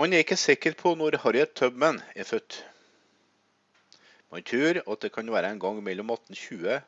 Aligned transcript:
Man 0.00 0.12
er 0.12 0.22
ikke 0.24 0.38
sikker 0.40 0.72
på 0.72 0.94
når 0.96 1.18
Harriet 1.20 1.50
Tubman 1.52 1.98
er 2.16 2.24
født. 2.24 2.62
Man 4.32 4.44
tror 4.48 4.78
at 4.80 5.02
det 5.04 5.10
kan 5.12 5.28
være 5.32 5.50
en 5.52 5.60
gang 5.60 5.82
mellom 5.84 6.10
1820 6.14 6.78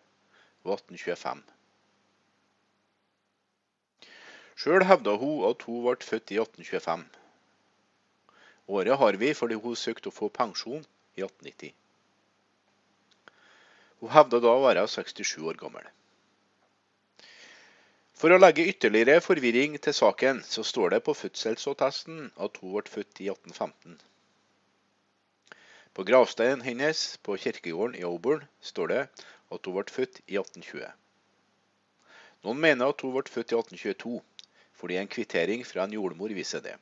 og 0.65 0.73
1825. 0.73 1.43
Sjøl 4.57 4.87
hevda 4.89 5.17
hun 5.21 5.45
at 5.51 5.67
hun 5.69 5.83
ble 5.85 6.09
født 6.09 6.33
i 6.33 6.39
1825. 6.41 7.05
Året 8.73 8.99
har 8.99 9.21
vi 9.21 9.35
fordi 9.37 9.61
hun 9.61 9.77
søkte 9.77 10.09
å 10.09 10.17
få 10.23 10.31
pensjon 10.33 10.81
i 10.81 11.27
1890. 11.27 11.75
Hun 14.01 14.15
hevda 14.17 14.41
da 14.41 14.55
å 14.57 14.65
være 14.65 14.87
67 14.89 15.45
år 15.45 15.61
gammel. 15.61 15.85
For 18.15 18.31
å 18.31 18.39
legge 18.39 18.65
ytterligere 18.71 19.23
forvirring 19.25 19.75
til 19.83 19.95
saken, 19.97 20.43
så 20.47 20.63
står 20.63 20.95
det 20.95 21.01
på 21.07 21.17
fødselsattesten 21.19 22.29
at 22.47 22.61
hun 22.63 22.75
ble 22.77 22.91
født 22.97 23.23
i 23.25 23.31
1815. 23.33 23.97
På 25.95 26.05
gravsteinen 26.07 26.63
hennes 26.67 27.01
på 27.27 27.37
kirkegården 27.43 27.99
i 27.99 28.05
Auburn 28.07 28.47
står 28.61 28.93
det 28.93 29.01
at 29.05 29.67
hun 29.67 29.77
ble 29.77 29.97
født 29.97 30.21
i 30.27 30.39
1820. 30.39 30.87
Noen 32.47 32.63
mener 32.63 32.91
at 32.93 33.03
hun 33.03 33.15
ble 33.15 33.35
født 33.35 33.55
i 33.55 33.59
1822, 33.59 34.19
fordi 34.79 34.99
en 35.01 35.11
kvittering 35.11 35.63
fra 35.67 35.87
en 35.87 35.95
jordmor 35.99 36.35
viser 36.39 36.63
det. 36.65 36.75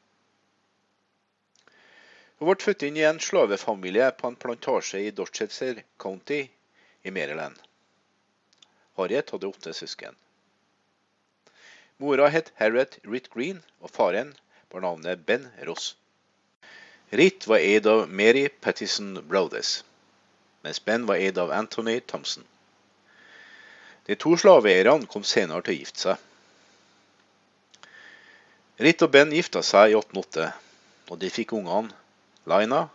Hun 2.40 2.48
ble 2.48 2.58
født 2.64 2.84
inn 2.88 2.96
i 2.98 3.06
en 3.08 3.20
slavefamilie 3.22 4.08
på 4.18 4.28
en 4.28 4.40
plantasje 4.44 5.00
i 5.06 5.14
Dorchester 5.16 5.80
County 6.02 6.42
i 7.02 7.14
Maryland. 7.14 7.56
Harriet 8.98 9.32
hadde 9.32 9.48
åtte 9.48 9.72
søsken. 9.76 10.16
Mora 12.02 12.28
het 12.28 12.50
Harriet 12.58 12.98
Ritt 13.06 13.28
Green, 13.30 13.60
og 13.78 13.90
faren 13.94 14.32
bar 14.72 14.82
navnet 14.82 15.20
Ben 15.26 15.44
Ross. 15.68 15.92
Ritt 17.14 17.46
var 17.46 17.62
eid 17.62 17.86
av 17.86 18.08
Mary 18.10 18.48
Pattison 18.48 19.20
Brothers, 19.30 19.84
mens 20.66 20.80
Ben 20.82 21.06
var 21.06 21.22
eid 21.22 21.38
av 21.38 21.52
Anthony 21.54 22.00
Thompson. 22.00 22.42
De 24.10 24.18
to 24.18 24.34
slaveeierne 24.34 25.06
kom 25.06 25.22
senere 25.22 25.62
til 25.62 25.76
å 25.76 25.78
gifte 25.78 26.04
seg. 26.08 26.26
Ritt 28.82 29.06
og 29.06 29.14
Ben 29.14 29.30
gifta 29.38 29.62
seg 29.62 29.94
i 29.94 29.98
1808, 30.00 30.50
og 31.06 31.22
de 31.22 31.30
fikk 31.30 31.54
ungene 31.54 31.94
Lina, 32.50 32.88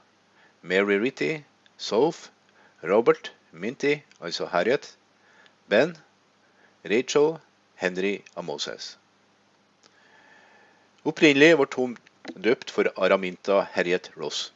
Mary 0.60 1.00
Ritty, 1.00 1.46
Soph, 1.80 2.28
Robert, 2.84 3.32
Minty, 3.56 4.02
altså 4.20 4.52
Harriet, 4.52 4.98
Ben, 5.72 5.96
Rachel, 6.84 7.38
Henry 7.78 8.22
av 8.34 8.46
Moses. 8.46 8.96
Opprinnelig 11.08 11.56
ble 11.60 11.68
hun 11.76 11.98
døpt 12.48 12.72
for 12.74 12.90
Araminta 12.98 13.62
Harriet 13.76 14.10
Ross. 14.18 14.48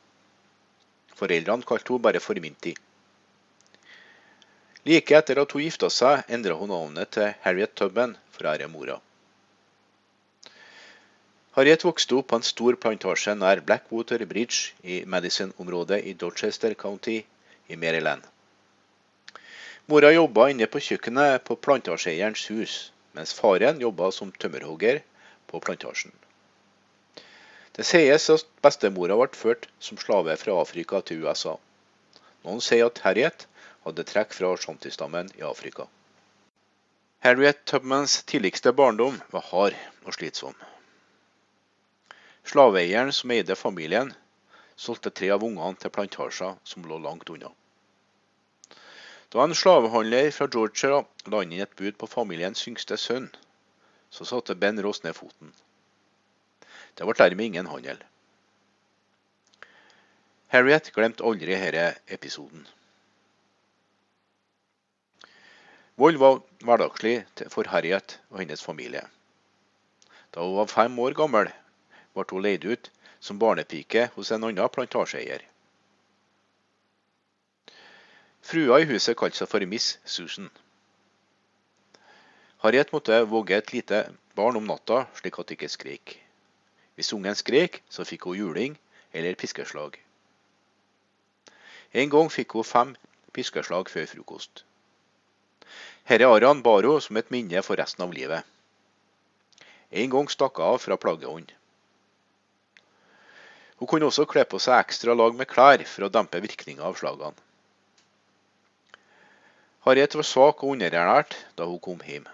Foreldrene 1.20 1.68
kalte 1.70 1.94
hun 1.94 2.02
bare 2.02 2.20
for 2.20 2.40
Minty. 2.42 2.74
Like 4.90 5.14
etter 5.14 5.38
at 5.38 5.54
hun 5.54 5.62
gifta 5.62 5.92
seg, 5.94 6.26
endra 6.34 6.58
hun 6.58 6.74
navnet 6.74 7.12
til 7.14 7.36
Harriet 7.46 7.76
Tubman 7.78 8.16
for 8.34 8.50
ære 8.50 8.68
mora. 8.68 8.98
Harriet 11.54 11.86
vokste 11.86 12.18
opp 12.18 12.32
på 12.32 12.40
en 12.40 12.48
stor 12.48 12.78
plantasje 12.84 13.36
nær 13.38 13.62
Blackwater 13.68 14.24
Bridge 14.26 14.74
i 14.82 15.04
Madison-området 15.06 16.00
i 16.10 16.16
Dorchester 16.18 16.74
County 16.74 17.20
i 17.70 17.78
Maryland. 17.78 18.24
Mora 19.86 20.10
jobba 20.16 20.48
inne 20.50 20.66
på 20.72 20.82
kjøkkenet 20.82 21.44
på 21.46 21.60
plantasjeeierens 21.60 22.48
hus, 22.50 22.76
mens 23.18 23.34
faren 23.38 23.82
jobba 23.84 24.12
som 24.16 24.32
tømmerhogger 24.32 25.02
på 25.52 25.60
plantasjen. 25.64 26.14
Det 27.76 27.86
sies 27.88 28.28
at 28.34 28.48
bestemora 28.64 29.16
ble 29.20 29.40
ført 29.40 29.68
som 29.80 30.00
slave 30.00 30.36
fra 30.40 30.58
Afrika 30.62 31.00
til 31.06 31.24
USA. 31.24 31.56
Noen 32.44 32.64
sier 32.64 32.90
at 32.90 33.00
Harriet 33.06 33.48
hadde 33.86 34.06
trekk 34.08 34.36
fra 34.36 34.52
shantistammen 34.60 35.32
i 35.40 35.46
Afrika. 35.48 35.88
Harriet 37.22 37.64
Tubmans 37.70 38.24
tidligste 38.26 38.74
barndom 38.74 39.20
var 39.32 39.46
hard 39.52 39.78
og 40.06 40.16
slitsom. 40.18 40.56
Slaveeieren 42.50 43.14
som 43.14 43.32
eide 43.32 43.56
familien, 43.56 44.12
solgte 44.76 45.12
tre 45.14 45.30
av 45.36 45.44
ungene 45.46 45.78
til 45.78 45.94
plantasjer 45.94 46.56
som 46.66 46.88
lå 46.90 46.98
langt 47.04 47.30
unna. 47.30 47.52
Da 49.32 49.44
en 49.44 49.56
slavehandler 49.56 50.32
fra 50.36 50.48
Georgia 50.52 50.98
la 51.32 51.40
inn 51.46 51.54
et 51.64 51.76
bud 51.80 51.96
på 52.00 52.08
familiens 52.14 52.66
yngste 52.68 52.98
sønn, 53.00 53.30
så 54.12 54.26
satte 54.28 54.58
Ben 54.60 54.82
Ross 54.84 55.06
ned 55.06 55.16
foten. 55.16 55.54
Det 57.00 57.08
ble 57.08 57.16
dermed 57.16 57.48
ingen 57.48 57.70
handel. 57.72 58.02
Harriet 60.52 60.92
glemte 60.92 61.24
aldri 61.24 61.56
denne 61.56 61.86
episoden. 62.12 62.66
Vold 65.96 66.20
var 66.20 66.42
hverdagslig 66.68 67.22
for 67.54 67.72
Harriet 67.72 68.18
og 68.34 68.42
hennes 68.42 68.64
familie. 68.68 69.06
Da 70.36 70.44
hun 70.44 70.58
var 70.58 70.68
fem 70.74 71.00
år 71.00 71.16
gammel, 71.16 71.48
ble 72.12 72.28
hun 72.34 72.44
leid 72.44 72.68
ut 72.68 72.92
som 73.24 73.40
barnepike 73.40 74.10
hos 74.18 74.34
en 74.36 74.44
annen 74.50 74.76
plantasjeeier. 74.76 75.48
Frua 78.42 78.80
i 78.82 78.88
huset 78.90 79.18
kalte 79.18 79.38
seg 79.38 79.50
for 79.52 79.64
Miss 79.70 79.98
Susan. 80.06 80.50
Harriet 82.62 82.92
måtte 82.94 83.20
våge 83.30 83.58
et 83.58 83.74
lite 83.74 84.00
barn 84.38 84.58
om 84.58 84.66
natta, 84.66 85.06
slik 85.18 85.38
at 85.40 85.50
det 85.50 85.58
ikke 85.58 85.70
skrek. 85.70 86.16
Hvis 86.98 87.14
ungen 87.14 87.38
skrek, 87.38 87.82
så 87.90 88.06
fikk 88.06 88.26
hun 88.30 88.38
juling 88.38 88.78
eller 89.14 89.38
piskeslag. 89.38 89.98
En 91.94 92.10
gang 92.10 92.30
fikk 92.34 92.58
hun 92.58 92.68
fem 92.68 92.96
piskeslag 93.34 93.90
før 93.90 94.10
frokost. 94.10 94.64
Herre 96.10 96.30
Aran 96.34 96.64
bar 96.66 96.86
hun 96.88 97.02
som 97.02 97.18
et 97.22 97.32
minne 97.34 97.62
for 97.66 97.78
resten 97.78 98.06
av 98.06 98.14
livet. 98.14 98.42
En 99.92 100.10
gang 100.10 100.30
stakk 100.34 100.58
hun 100.58 100.74
av 100.74 100.82
fra 100.82 100.98
plagehånd. 100.98 101.54
Hun 103.82 103.90
kunne 103.90 104.10
også 104.10 104.28
kle 104.30 104.46
på 104.46 104.60
seg 104.62 104.78
ekstra 104.78 105.14
lag 105.18 105.38
med 105.38 105.50
klær 105.50 105.86
for 105.90 106.06
å 106.06 106.14
dempe 106.14 106.42
virkninga 106.42 106.86
av 106.86 106.98
slagene. 107.00 107.38
Harriet 109.82 110.14
var 110.14 110.26
svak 110.28 110.60
og 110.62 110.76
underernært 110.76 111.34
da 111.58 111.66
hun 111.66 111.80
kom 111.82 112.02
hjem. 112.06 112.28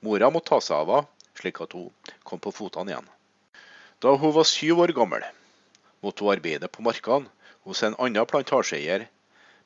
Mora 0.00 0.30
måtte 0.32 0.54
ta 0.54 0.58
seg 0.64 0.78
av 0.80 0.92
henne, 0.94 1.08
slik 1.36 1.60
at 1.60 1.74
hun 1.76 2.14
kom 2.24 2.40
på 2.40 2.52
fotene 2.56 2.94
igjen. 2.94 3.10
Da 4.00 4.14
hun 4.16 4.32
var 4.32 4.48
syv 4.48 4.80
år 4.84 4.94
gammel, 4.96 5.26
måtte 6.00 6.24
hun 6.24 6.32
arbeide 6.32 6.70
på 6.72 6.84
markene 6.86 7.28
hos 7.68 7.82
en 7.84 7.98
annen 8.00 8.26
plantasjeeier 8.30 9.04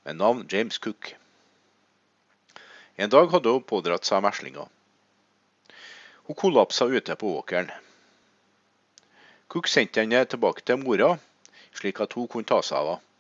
med 0.03 0.19
navn 0.19 0.43
James 0.51 0.81
Cook. 0.83 1.13
En 2.99 3.15
dag 3.15 3.31
hadde 3.31 3.55
hun 3.55 3.63
pådratt 3.63 4.09
seg 4.09 4.25
meslinger. 4.27 4.67
Hun 6.27 6.39
kollapsa 6.43 6.91
ute 6.91 7.15
på 7.23 7.31
åkeren. 7.39 7.71
Cook 9.47 9.71
sendte 9.71 10.03
henne 10.03 10.27
tilbake 10.27 10.67
til 10.67 10.83
mora, 10.83 11.15
slik 11.79 12.03
at 12.03 12.19
hun 12.19 12.27
kunne 12.27 12.51
ta 12.51 12.59
seg 12.59 12.83
av 12.83 12.95
henne. 12.97 13.12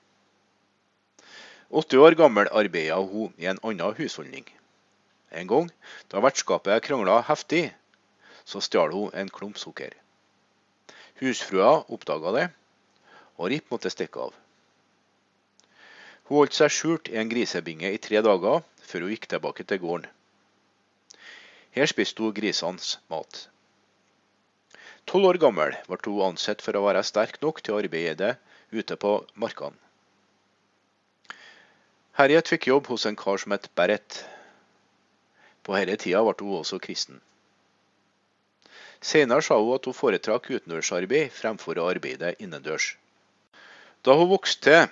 Åtte 1.72 1.97
år 1.97 2.12
gammel 2.21 2.50
arbeida 2.53 2.99
hun 3.00 3.33
i 3.41 3.47
en 3.49 3.59
annen 3.65 3.94
husholdning. 3.97 4.44
En 5.33 5.47
gang 5.49 5.71
da 6.12 6.21
vertskapet 6.21 6.84
krangla 6.84 7.22
heftig, 7.25 7.71
så 8.44 8.60
stjal 8.60 8.93
hun 8.93 9.15
en 9.16 9.31
klump 9.33 9.56
sukker. 9.56 9.94
Husfrua 11.22 11.71
oppdaga 11.97 12.33
det, 12.37 12.43
og 13.41 13.49
Rip 13.49 13.72
måtte 13.72 13.93
stikke 13.94 14.21
av. 14.27 14.34
Hun 16.28 16.43
holdt 16.43 16.59
seg 16.59 16.75
skjult 16.77 17.09
i 17.09 17.16
en 17.22 17.31
grisebinge 17.33 17.89
i 17.89 18.00
tre 18.04 18.21
dager 18.27 18.60
før 18.91 19.06
hun 19.06 19.15
gikk 19.15 19.31
tilbake 19.33 19.65
til 19.65 19.81
gården. 19.81 20.10
Her 21.72 21.89
spiste 21.89 22.21
hun 22.21 22.37
grisenes 22.37 22.99
mat. 23.09 23.47
Tolv 25.09 25.31
år 25.31 25.41
gammel 25.41 25.72
ble 25.89 25.99
hun 26.04 26.27
ansett 26.28 26.60
for 26.60 26.77
å 26.77 26.84
være 26.84 27.06
sterk 27.09 27.41
nok 27.41 27.65
til 27.65 27.78
å 27.78 27.80
arbeide 27.80 28.34
ute 28.77 29.01
på 29.01 29.15
markene. 29.41 29.80
Harriet 32.12 32.50
fikk 32.53 32.66
jobb 32.68 32.91
hos 32.92 33.06
en 33.09 33.16
kar 33.16 33.38
som 33.41 33.54
het 33.54 33.70
Barrett. 33.74 34.18
På 35.64 35.72
denne 35.72 35.94
tida 35.97 36.20
ble 36.26 36.34
hun 36.44 36.59
også 36.59 36.76
kristen. 36.84 37.22
Senere 39.00 39.42
sa 39.42 39.56
hun 39.56 39.72
at 39.74 39.88
hun 39.88 39.97
foretrakk 39.97 40.50
utendørsarbeid 40.53 41.32
fremfor 41.32 41.80
å 41.80 41.86
arbeide 41.88 42.34
innendørs. 42.44 42.92
Da 44.04 44.12
hun 44.18 44.28
vokste, 44.28 44.91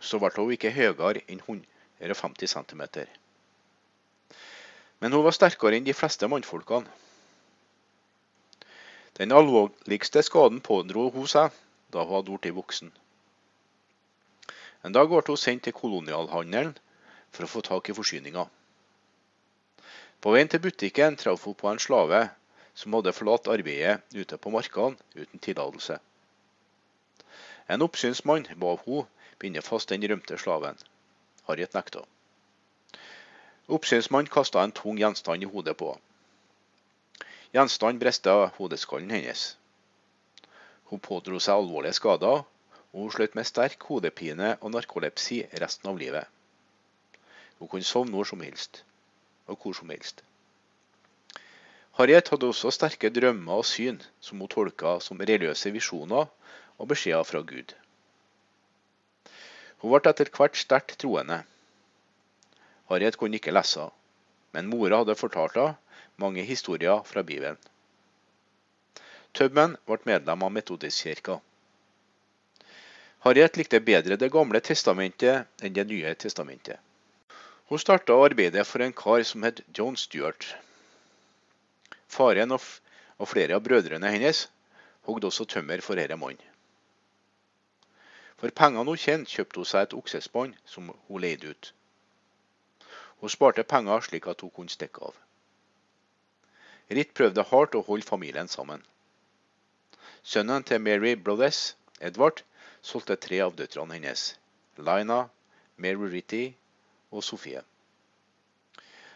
så 0.00 0.18
ble 0.18 0.32
hun 0.34 0.50
ikke 0.56 0.74
høyere 0.74 1.22
enn 1.28 1.40
150 1.44 2.50
cm. 2.50 2.82
Men 4.98 5.14
hun 5.14 5.24
var 5.24 5.38
sterkere 5.38 5.78
enn 5.78 5.86
de 5.86 5.94
fleste 5.94 6.26
mannfolkene. 6.28 6.90
Den 9.14 9.30
alvorligste 9.30 10.24
skaden 10.26 10.58
pådro 10.66 11.06
hun 11.14 11.30
seg 11.30 11.54
da 11.94 12.02
hun 12.02 12.18
hadde 12.18 12.34
blitt 12.34 12.58
voksen. 12.58 12.90
En 14.84 14.92
dag 14.92 15.08
ble 15.08 15.22
hun 15.26 15.40
sendt 15.40 15.64
til 15.64 15.76
kolonialhandelen 15.76 16.74
for 17.32 17.46
å 17.46 17.50
få 17.50 17.62
tak 17.64 17.88
i 17.88 17.96
forsyninger. 17.96 18.48
På 20.20 20.32
veien 20.34 20.50
til 20.52 20.62
butikken 20.64 21.16
traff 21.20 21.44
hun 21.48 21.56
på 21.60 21.70
en 21.70 21.80
slave 21.80 22.20
som 22.74 22.96
hadde 22.96 23.14
forlatt 23.16 23.48
arbeidet 23.52 24.02
ute 24.14 24.38
på 24.40 24.52
markene 24.52 24.96
uten 25.16 25.42
tillatelse. 25.46 25.98
En 27.68 27.84
oppsynsmann 27.86 28.46
ba 28.60 28.74
hun 28.84 29.06
binde 29.40 29.62
fast 29.64 29.88
den 29.88 30.04
rømte 30.04 30.38
slaven. 30.38 30.76
Harriet 31.48 31.76
nekta. 31.76 32.04
Oppsynsmannen 33.68 34.32
kasta 34.32 34.62
en 34.62 34.72
tung 34.76 34.98
gjenstand 35.00 35.44
i 35.44 35.48
hodet 35.48 35.76
på. 35.80 35.94
Gjenstanden 37.56 38.00
brista 38.02 38.34
hodeskallen 38.58 39.12
hennes. 39.14 39.54
Hun 40.90 41.00
pådro 41.00 41.40
seg 41.40 41.56
alvorlige 41.56 41.96
skader, 41.96 42.44
og 42.94 43.00
hun 43.00 43.10
slet 43.10 43.34
med 43.34 43.46
sterk 43.48 43.82
hodepine 43.90 44.54
og 44.60 44.70
narkolepsi 44.70 45.40
resten 45.60 45.90
av 45.90 45.98
livet. 45.98 46.30
Hun 47.58 47.68
kunne 47.68 47.86
sovne 47.86 48.14
når 48.14 48.30
som 48.30 48.44
helst, 48.46 48.84
og 49.50 49.58
hvor 49.58 49.74
som 49.74 49.90
helst. 49.90 50.22
Harriet 51.98 52.30
hadde 52.30 52.46
også 52.50 52.70
sterke 52.74 53.10
drømmer 53.10 53.60
og 53.60 53.66
syn 53.66 53.98
som 54.22 54.38
hun 54.42 54.50
tolka 54.50 54.96
som 55.02 55.18
religiøse 55.18 55.70
visjoner 55.74 56.30
og 56.78 56.88
beskjeder 56.90 57.26
fra 57.26 57.42
Gud. 57.42 57.74
Hun 59.82 59.92
ble 59.92 60.10
etter 60.10 60.30
hvert 60.38 60.58
sterkt 60.58 60.96
troende. 61.02 61.42
Harriet 62.90 63.18
kunne 63.18 63.38
ikke 63.42 63.54
lese, 63.54 63.88
men 64.54 64.70
mora 64.70 65.02
hadde 65.02 65.18
fortalt 65.18 65.58
henne 65.58 65.74
mange 66.22 66.46
historier 66.46 67.02
fra 67.10 67.26
Bibelen. 67.26 67.58
Tubman 69.34 69.74
ble 69.86 69.98
medlem 70.06 70.46
av 70.46 70.52
Metodistkirka. 70.54 71.40
Harriet 73.24 73.56
likte 73.56 73.80
bedre 73.80 74.18
Det 74.20 74.28
gamle 74.28 74.60
testamentet 74.60 75.64
enn 75.64 75.72
Det 75.72 75.86
nye 75.88 76.10
testamentet. 76.14 76.76
Hun 77.70 77.80
starta 77.80 78.12
arbeidet 78.20 78.66
for 78.68 78.84
en 78.84 78.92
kar 78.92 79.22
som 79.24 79.46
het 79.48 79.62
John 79.78 79.96
Stuart. 79.96 80.50
Faren 82.08 82.52
og, 82.52 82.60
flere 83.24 83.56
av 83.56 83.64
brødrene 83.64 84.12
hennes 84.12 84.44
hogde 85.08 85.30
også 85.30 85.48
tømmer 85.48 85.80
for 85.80 85.96
denne 85.96 86.20
mannen. 86.20 86.52
For 88.36 88.52
pengene 88.52 88.92
hun 88.92 89.00
tjente, 89.00 89.32
kjøpte 89.32 89.62
hun 89.62 89.72
seg 89.72 89.88
et 89.88 89.96
oksespann 89.96 90.54
som 90.68 90.92
hun 91.08 91.24
leide 91.24 91.48
ut. 91.48 91.72
Hun 93.24 93.32
sparte 93.32 93.64
penger 93.64 94.04
slik 94.04 94.28
at 94.28 94.44
hun 94.44 94.52
kunne 94.52 94.72
stikke 94.74 95.00
av. 95.00 95.16
Ritt 96.92 97.16
prøvde 97.16 97.48
hardt 97.48 97.74
å 97.78 97.86
holde 97.88 98.04
familien 98.04 98.52
sammen. 98.52 98.84
Sønnen 100.22 100.68
til 100.68 100.84
Mary 100.84 101.14
Brothers, 101.16 101.70
Edvard, 102.04 102.44
solgte 102.84 103.16
tre 103.16 103.40
av 103.44 103.54
døtrene 103.56 103.96
hennes. 103.96 104.24
Lina, 104.76 105.24
Mary 105.76 106.10
Ritty 106.12 106.44
og 107.10 107.24
Sofie. 107.24 107.62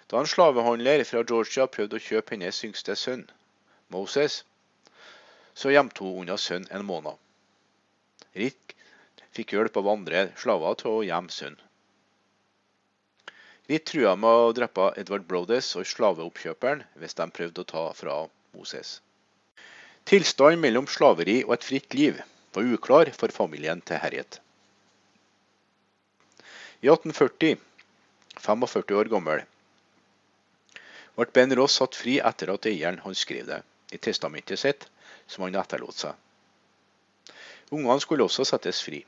Da 0.08 0.22
en 0.22 0.30
slavehandler 0.30 1.04
fra 1.04 1.20
Georgia 1.20 1.66
prøvde 1.68 1.98
å 1.98 2.04
kjøpe 2.04 2.34
hennes 2.34 2.62
yngste 2.64 2.96
sønn, 2.96 3.26
Moses, 3.92 4.42
så 5.58 5.72
gjemte 5.74 6.04
hun 6.04 6.22
unna 6.22 6.38
sønnen 6.40 6.70
en 6.72 6.86
måned. 6.88 7.16
Rick 8.38 8.76
fikk 9.36 9.52
hjelp 9.56 9.76
av 9.80 9.90
andre 9.92 10.28
slaver 10.40 10.78
til 10.80 10.94
å 10.94 11.04
gjemme 11.04 11.34
sønnen. 11.34 11.64
Ritt 13.68 13.84
trua 13.90 14.14
med 14.16 14.46
å 14.46 14.52
drepe 14.56 14.86
Edward 14.96 15.26
Brodes 15.28 15.74
og 15.76 15.84
slaveoppkjøperen 15.90 16.86
hvis 17.02 17.18
de 17.18 17.26
prøvde 17.36 17.64
å 17.66 17.68
ta 17.68 17.84
fra 17.98 18.14
Moses. 18.56 18.94
Tilstanden 20.08 20.62
mellom 20.62 20.88
slaveri 20.88 21.42
og 21.44 21.52
et 21.58 21.66
fritt 21.68 21.96
liv 21.98 22.22
var 22.52 22.72
uklar 22.74 23.10
for 23.16 23.32
familien 23.34 23.80
til 23.80 24.00
Harriet. 24.02 24.40
I 26.80 26.88
1840, 26.88 27.58
45 28.38 28.98
år 29.00 29.10
gammel, 29.10 29.42
ble 31.18 31.26
Ben 31.34 31.54
Ross 31.58 31.80
satt 31.80 31.98
fri 31.98 32.20
etter 32.22 32.52
at 32.54 32.66
eieren 32.70 33.00
hans 33.02 33.24
skrev 33.26 33.46
det 33.48 33.62
i 33.90 33.98
testamentet 33.98 34.60
sitt 34.60 34.86
som 35.26 35.44
han 35.44 35.58
etterlot 35.58 35.98
seg. 36.04 36.14
Ungene 37.74 38.00
skulle 38.00 38.24
også 38.24 38.46
settes 38.48 38.80
fri. 38.86 39.02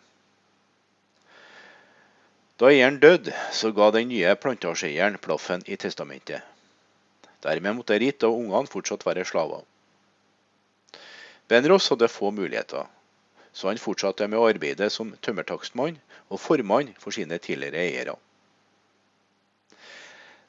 Da 2.60 2.68
eieren 2.68 2.98
døde, 3.00 3.32
så 3.56 3.70
ga 3.72 3.88
den 3.94 4.10
nye 4.10 4.34
plantasjeeieren 4.36 5.20
plaffen 5.22 5.62
i 5.64 5.78
testamentet. 5.80 6.42
Dermed 7.40 7.78
måtte 7.78 7.96
Rit 8.02 8.26
og 8.26 8.36
ungene 8.36 8.68
fortsatt 8.68 9.06
være 9.06 9.24
slaver. 9.24 9.62
Ben 11.48 11.64
Ross 11.70 11.88
hadde 11.88 12.10
få 12.10 12.34
muligheter, 12.34 12.84
så 13.52 13.68
han 13.68 13.80
fortsatte 13.82 14.28
med 14.28 14.38
å 14.38 14.48
arbeide 14.48 14.90
som 14.90 15.12
tømmertakstmann 15.24 15.98
og 16.28 16.40
formann 16.40 16.92
for 17.02 17.14
sine 17.14 17.38
tidligere 17.42 17.82
eiere. 17.82 18.16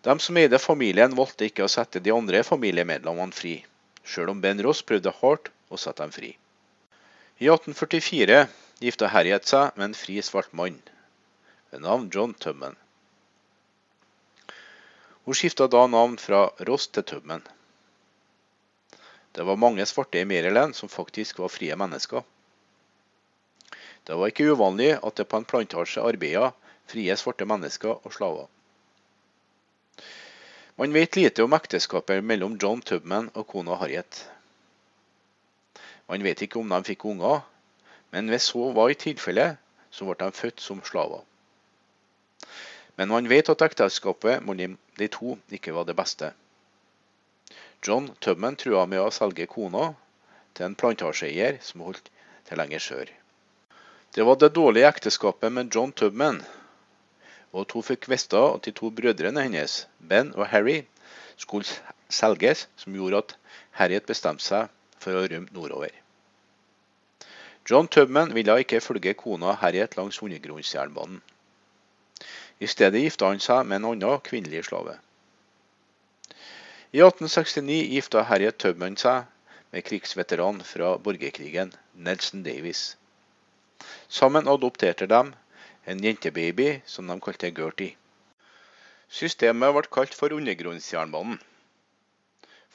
De 0.01 0.15
som 0.19 0.37
eide 0.41 0.57
familien, 0.57 1.13
valgte 1.17 1.45
ikke 1.45 1.65
å 1.65 1.69
sette 1.69 2.01
de 2.01 2.13
andre 2.13 2.41
familiemedlemmene 2.45 3.37
fri, 3.37 3.59
sjøl 4.03 4.31
om 4.33 4.41
Ben 4.41 4.61
Ross 4.65 4.81
prøvde 4.81 5.13
hardt 5.21 5.51
å 5.69 5.77
sette 5.77 6.01
dem 6.01 6.13
fri. 6.15 6.31
I 7.41 7.49
1844 7.49 8.45
gifta 8.81 9.09
Harriet 9.13 9.45
seg 9.49 9.77
med 9.77 9.91
en 9.91 9.97
fri 9.97 10.17
svart 10.25 10.53
mann, 10.57 10.79
ved 11.69 11.85
navn 11.85 12.09
John 12.13 12.33
Tubman. 12.33 12.77
Hun 15.25 15.37
skifta 15.37 15.67
da 15.69 15.85
navn 15.85 16.17
fra 16.17 16.47
Ross 16.65 16.87
til 16.89 17.05
Tubman. 17.05 17.45
Det 19.31 19.45
var 19.47 19.61
mange 19.61 19.85
svarte 19.85 20.19
i 20.19 20.25
Maryland 20.25 20.75
som 20.75 20.89
faktisk 20.89 21.39
var 21.39 21.53
frie 21.53 21.77
mennesker. 21.77 22.25
Det 24.07 24.17
var 24.17 24.31
ikke 24.31 24.49
uvanlig 24.51 24.95
at 24.97 25.17
det 25.17 25.27
på 25.29 25.37
en 25.37 25.45
plantasje 25.45 26.01
arbeidet 26.01 26.51
frie 26.91 27.15
svarte 27.17 27.45
mennesker 27.47 28.01
og 28.01 28.13
slaver. 28.15 28.49
Man 30.81 30.93
vet 30.95 31.15
lite 31.15 31.43
om 31.45 31.53
ekteskapet 31.53 32.23
mellom 32.25 32.57
John 32.61 32.81
Tubman 32.81 33.29
og 33.35 33.47
kona 33.47 33.77
Harriet. 33.77 34.23
Man 36.09 36.23
vet 36.25 36.41
ikke 36.41 36.59
om 36.59 36.71
de 36.71 36.79
fikk 36.87 37.05
unger, 37.05 37.43
men 38.11 38.31
hvis 38.31 38.49
så 38.51 38.71
var 38.75 38.89
i 38.89 38.97
tilfelle, 38.99 39.55
så 39.91 40.07
ble 40.07 40.17
de 40.19 40.31
født 40.35 40.63
som 40.63 40.81
slaver. 40.87 41.21
Men 42.97 43.11
man 43.13 43.29
vet 43.29 43.49
at 43.53 43.61
ekteskapet 43.67 44.43
mellom 44.43 44.77
de 44.97 45.07
to 45.07 45.37
ikke 45.51 45.75
var 45.75 45.87
det 45.87 45.95
beste. 45.95 46.33
John 47.85 48.11
Tubman 48.21 48.57
trua 48.57 48.85
med 48.85 49.01
å 49.01 49.13
selge 49.13 49.47
kona 49.49 49.91
til 50.53 50.67
en 50.67 50.75
plantasjeeier 50.77 51.61
som 51.65 51.85
holdt 51.85 52.11
til 52.49 52.59
lenger 52.59 52.83
sør. 52.83 53.20
Det 54.15 54.23
var 54.27 54.35
det 54.35 54.49
dårlige 54.55 54.87
ekteskapet 54.87 55.51
med 55.55 55.75
John 55.75 55.91
Tubman, 55.91 56.41
og 57.51 57.61
at 57.61 57.71
hun 57.71 57.85
fikk 57.87 58.09
vite 58.11 58.41
at 58.43 58.65
de 58.67 58.73
to 58.75 58.89
brødrene 58.91 59.45
hennes, 59.45 59.87
Ben 59.99 60.33
og 60.35 60.49
Harry, 60.51 60.81
skulle 61.39 61.67
selges, 62.11 62.67
som 62.75 62.95
gjorde 62.95 63.21
at 63.23 63.35
Harriet 63.79 64.09
bestemte 64.11 64.43
seg 64.43 64.67
for 64.99 65.15
å 65.15 65.23
rømme 65.23 65.55
nordover. 65.55 65.95
John 67.69 67.87
Tubman 67.87 68.35
ville 68.35 68.59
ikke 68.59 68.83
følge 68.83 69.15
kona 69.15 69.55
Harriet 69.63 69.95
langs 69.95 70.19
undergrunnsjernbanen. 70.19 71.21
I 72.59 72.67
stedet 72.67 73.05
gifta 73.05 73.31
han 73.31 73.39
seg 73.39 73.63
med 73.65 73.79
en 73.79 73.91
annen 73.93 74.23
kvinnelig 74.27 74.65
slave. 74.67 74.97
I 76.91 76.99
1869 76.99 77.93
gifta 77.95 78.27
Harriet 78.27 78.59
Tubman 78.59 78.99
seg 78.99 79.23
med 79.71 79.87
krigsveteran 79.87 80.59
fra 80.67 80.97
borgerkrigen, 80.99 81.71
Nelson 81.95 82.43
Davis. 82.43 82.97
Sammen 84.11 84.47
adopterte 84.51 85.05
de 85.07 85.19
en 85.87 86.01
jentebaby 86.03 86.81
som 86.85 87.07
de 87.07 87.15
kalte 87.23 87.47
Gertie. 87.55 87.93
Systemet 89.07 89.71
ble 89.71 89.87
kalt 89.87 90.17
for 90.19 90.35
undergrunnsjernbanen, 90.35 91.39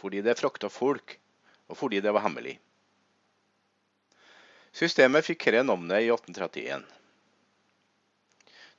fordi 0.01 0.23
det 0.25 0.39
frakta 0.41 0.71
folk, 0.73 1.19
og 1.69 1.77
fordi 1.77 2.01
det 2.01 2.17
var 2.17 2.25
hemmelig. 2.25 2.57
Systemet 4.73 5.29
fikk 5.29 5.45
dette 5.51 5.67
navnet 5.69 6.09
i 6.09 6.11
1831. 6.17 6.89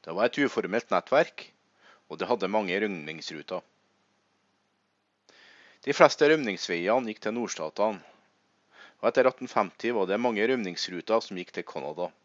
Det 0.01 0.17
var 0.17 0.25
et 0.25 0.41
uformelt 0.41 0.89
nettverk, 0.97 1.47
og 2.09 2.17
det 2.17 2.33
hadde 2.33 2.49
mange 2.57 2.81
rømningsruter. 2.81 3.61
De 5.85 5.93
fleste 5.93 6.33
rømningsveiene 6.33 7.13
gikk 7.13 7.21
til 7.21 7.37
nordstatene, 7.37 8.01
og 8.97 9.11
etter 9.11 9.29
1850 9.29 9.99
var 10.01 10.09
det 10.09 10.25
mange 10.25 10.49
rømningsruter 10.49 11.21
som 11.21 11.37
gikk 11.37 11.53
til 11.53 11.73
Canada. 11.75 12.15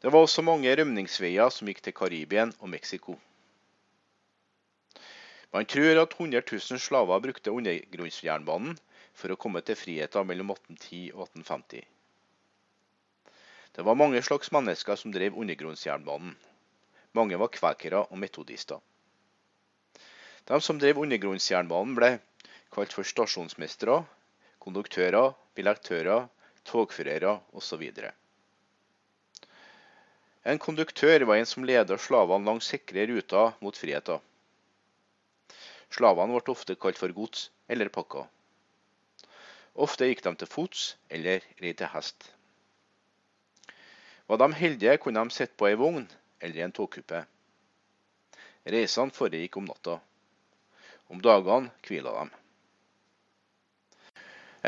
Det 0.00 0.08
var 0.08 0.24
også 0.24 0.42
mange 0.42 0.72
rømningsveier 0.72 1.50
som 1.52 1.68
gikk 1.68 1.82
til 1.84 1.94
Karibien 1.96 2.54
og 2.60 2.70
Mexico. 2.72 3.18
Man 5.52 5.66
tror 5.66 5.98
at 6.00 6.14
100 6.16 6.40
000 6.52 6.80
slaver 6.80 7.20
brukte 7.20 7.52
undergrunnsjernbanen 7.52 8.78
for 9.12 9.34
å 9.34 9.36
komme 9.40 9.60
til 9.66 9.76
friheten 9.76 10.28
mellom 10.28 10.54
1810 10.54 11.00
og 11.12 11.26
1850. 11.26 11.82
Det 13.76 13.84
var 13.86 13.98
mange 13.98 14.22
slags 14.22 14.52
mennesker 14.56 14.96
som 14.96 15.12
drev 15.12 15.36
undergrunnsjernbanen. 15.36 16.32
Mange 17.18 17.36
var 17.42 17.52
kvekere 17.52 18.04
og 18.06 18.18
metodister. 18.22 18.80
De 20.48 20.60
som 20.64 20.80
drev 20.80 21.02
undergrunnsjernbanen 21.02 21.98
ble 21.98 22.10
kalt 22.72 22.96
for 22.96 23.04
stasjonsmestere, 23.04 24.00
konduktører, 24.62 25.34
billektører, 25.58 26.30
togførere 26.64 27.36
osv. 27.52 27.84
En 30.42 30.58
konduktør 30.58 31.20
var 31.28 31.36
en 31.36 31.48
som 31.48 31.66
ledet 31.68 32.00
slavene 32.00 32.48
langs 32.48 32.68
sikre 32.72 33.04
ruter 33.10 33.50
mot 33.60 33.76
friheten. 33.76 34.22
Slavene 35.92 36.32
ble 36.32 36.54
ofte 36.54 36.76
kalt 36.80 36.96
for 36.96 37.12
gods 37.12 37.50
eller 37.68 37.90
pakka. 37.92 38.22
Ofte 39.74 40.08
gikk 40.08 40.22
de 40.24 40.32
til 40.40 40.48
fots 40.48 40.86
eller 41.10 41.44
red 41.60 41.76
til 41.82 41.92
hest. 41.92 42.30
Var 44.30 44.40
de 44.40 44.48
heldige, 44.54 44.96
kunne 45.02 45.26
de 45.28 45.36
sitte 45.36 45.58
på 45.60 45.68
ei 45.68 45.76
vogn 45.76 46.08
eller 46.40 46.56
i 46.56 46.64
en 46.64 46.72
togkuppe. 46.72 47.24
Reisene 48.64 49.12
foregikk 49.12 49.60
om 49.60 49.68
natta. 49.68 49.98
Om 51.12 51.20
dagene 51.20 51.72
hvila 51.84 52.16
de. 52.16 52.26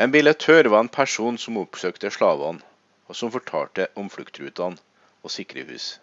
En 0.05 0.13
billettør 0.13 0.69
var 0.69 0.85
en 0.85 0.95
person 1.01 1.37
som 1.37 1.57
oppsøkte 1.57 2.13
slavene, 2.13 2.61
og 3.09 3.17
som 3.17 3.33
fortalte 3.33 3.89
om 3.97 4.09
fluktrutene 4.13 4.77
og 5.23 5.31
sikre 5.31 5.63
hus. 5.69 5.97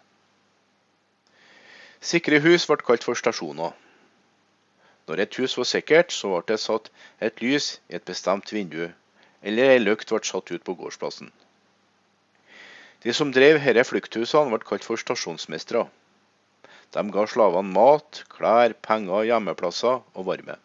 Sikre 2.01 2.41
hus 2.41 2.65
ble 2.65 2.81
kalt 2.81 3.05
for 3.05 3.17
stasjoner. 3.17 3.75
Når 5.07 5.21
et 5.21 5.37
hus 5.37 5.53
var 5.57 5.67
sikkert, 5.69 6.13
så 6.13 6.31
ble 6.33 6.41
det 6.49 6.59
satt 6.63 6.89
et 7.21 7.41
lys 7.43 7.75
i 7.89 7.97
et 7.99 8.05
bestemt 8.05 8.53
vindu, 8.53 8.89
eller 9.43 9.73
ei 9.73 9.81
lykt 9.81 10.09
ble 10.09 10.21
satt 10.25 10.49
ut 10.51 10.65
på 10.65 10.75
gårdsplassen. 10.79 11.29
De 13.03 13.13
som 13.17 13.33
drev 13.33 13.59
disse 13.61 13.85
flukthusene, 13.89 14.49
ble 14.53 14.65
kalt 14.65 14.85
for 14.85 14.97
stasjonsmestere. 15.01 15.87
De 16.93 17.03
ga 17.13 17.27
slavene 17.29 17.73
mat, 17.73 18.23
klær, 18.33 18.73
penger, 18.87 19.25
hjemmeplasser 19.29 20.01
og 20.01 20.27
varme. 20.27 20.57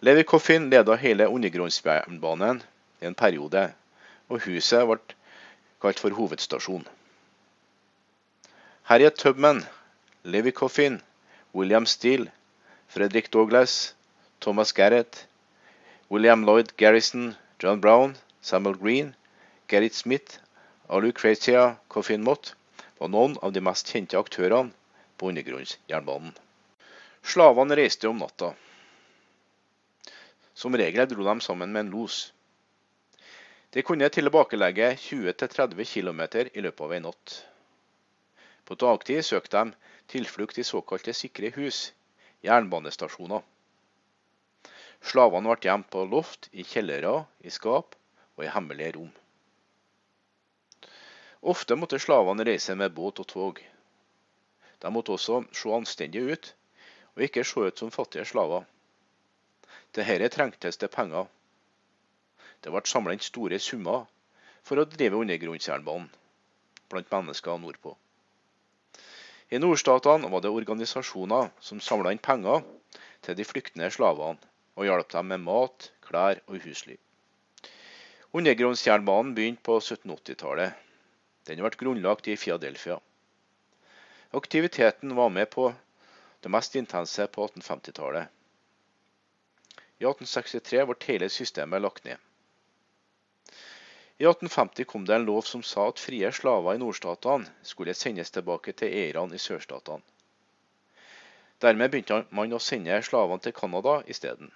Levi 0.00 0.22
Coffin 0.22 0.68
leda 0.70 0.94
hele 1.00 1.26
undergrunnsjernbanen 1.26 2.62
i 3.02 3.08
en 3.08 3.16
periode, 3.18 3.64
og 4.28 4.44
huset 4.44 4.84
ble 4.86 5.00
kalt 5.82 5.98
for 6.04 6.14
hovedstasjon. 6.14 6.86
Harriet 8.88 9.18
Tubman, 9.18 9.66
Levi 10.24 10.50
Coffin, 10.50 11.02
William 11.52 11.84
Steele, 11.84 12.32
Fredrik 12.86 13.30
Douglas, 13.30 13.94
Thomas 14.40 14.72
Garrett, 14.72 15.26
William 16.08 16.42
Lloyd 16.42 16.72
Garrison, 16.78 17.34
John 17.58 17.80
Brown, 17.80 18.16
Samuel 18.40 18.78
Green, 18.78 19.14
Gerrit 19.68 19.92
Smith 19.92 20.38
og 20.86 21.02
Lucretia 21.02 21.76
Coffin 21.88 22.24
Mott 22.24 22.54
var 22.96 23.12
noen 23.12 23.36
av 23.42 23.52
de 23.52 23.60
mest 23.60 23.92
kjente 23.92 24.16
aktørene 24.16 24.72
på 25.20 25.28
undergrunnsjernbanen. 25.34 26.32
Slavene 27.20 27.76
reiste 27.76 28.08
om 28.08 28.24
natta. 28.24 28.54
Som 30.56 30.80
regel 30.80 31.04
dro 31.12 31.28
de 31.28 31.36
sammen 31.44 31.76
med 31.76 31.84
en 31.84 31.92
los. 31.92 32.32
De 33.76 33.84
kunne 33.84 34.08
tilbakelegge 34.08 34.94
20-30 34.96 35.84
km 35.92 36.26
i 36.56 36.64
løpet 36.64 36.84
av 36.88 36.96
en 36.96 37.08
natt. 37.10 37.38
På 38.68 38.76
dagtid 38.76 39.24
søkte 39.24 39.62
de 39.64 39.72
tilflukt 40.12 40.58
i 40.60 40.64
såkalte 40.70 41.14
sikre 41.16 41.48
hus, 41.54 41.78
jernbanestasjoner. 42.44 43.40
Slavene 45.00 45.54
ble 45.54 45.64
gjemt 45.64 45.88
på 45.94 46.02
loft, 46.04 46.50
i 46.52 46.66
kjellere, 46.68 47.22
i 47.40 47.52
skap 47.54 47.94
og 48.36 48.42
i 48.44 48.50
hemmelige 48.52 48.92
rom. 48.98 49.14
Ofte 51.52 51.78
måtte 51.80 52.00
slavene 52.02 52.44
reise 52.44 52.76
med 52.76 52.92
båt 52.92 53.22
og 53.22 53.28
tog. 53.30 53.62
De 54.84 54.90
måtte 54.92 55.14
også 55.16 55.38
se 55.60 55.72
anstendige 55.72 56.34
ut, 56.34 56.50
og 57.14 57.24
ikke 57.24 57.44
se 57.48 57.62
ut 57.70 57.80
som 57.80 57.94
fattige 57.94 58.26
slaver. 58.28 58.66
Til 59.96 60.04
dette 60.04 60.28
trengtes 60.34 60.76
det 60.82 60.90
penger. 60.92 61.24
Det 62.60 62.74
ble 62.74 62.84
samlet 62.84 63.16
inn 63.16 63.24
store 63.30 63.62
summer 63.62 64.04
for 64.60 64.76
å 64.76 64.86
drive 64.92 65.22
undergrunnsjernbanen 65.24 66.12
blant 66.92 67.10
mennesker 67.16 67.64
nordpå. 67.64 67.94
I 69.48 69.58
nordstatene 69.58 70.28
var 70.28 70.42
det 70.44 70.52
organisasjoner 70.52 71.48
som 71.64 71.80
samla 71.80 72.12
inn 72.12 72.20
penger 72.20 72.64
til 73.24 73.36
de 73.38 73.46
flyktende 73.48 73.88
slavene 73.94 74.36
og 74.76 74.84
hjalp 74.84 75.08
dem 75.14 75.30
med 75.32 75.44
mat, 75.46 75.88
klær 76.04 76.42
og 76.46 76.60
husly. 76.66 76.98
Undergrunnsjernbanen 78.36 79.32
begynte 79.34 79.64
på 79.64 79.78
1780-tallet. 79.80 80.76
Den 81.48 81.62
ble 81.64 81.72
grunnlagt 81.80 82.28
i 82.28 82.36
Fiadelfia. 82.36 82.98
Aktiviteten 84.36 85.16
var 85.16 85.32
med 85.32 85.48
på 85.50 85.70
det 86.44 86.52
mest 86.52 86.76
intense 86.76 87.24
på 87.32 87.48
1850-tallet. 87.48 88.28
I 89.98 90.04
1863 90.04 90.84
ble 90.90 90.98
hele 91.08 91.32
systemet 91.32 91.82
lagt 91.82 92.04
ned. 92.04 92.20
I 94.18 94.26
1850 94.26 94.84
kom 94.84 95.04
det 95.06 95.14
en 95.14 95.26
lov 95.26 95.42
som 95.46 95.62
sa 95.62 95.84
at 95.88 96.00
frie 96.02 96.30
slaver 96.34 96.74
i 96.74 96.80
nordstatene 96.82 97.46
skulle 97.62 97.94
sendes 97.94 98.34
tilbake 98.34 98.74
til 98.80 98.90
eierne 99.00 99.38
i 99.38 99.42
sørstatene. 99.42 100.02
Dermed 101.62 101.92
begynte 101.92 102.24
man 102.38 102.54
å 102.54 102.60
sende 102.62 102.98
slavene 103.06 103.44
til 103.44 103.54
Canada 103.54 103.94
isteden. 104.14 104.50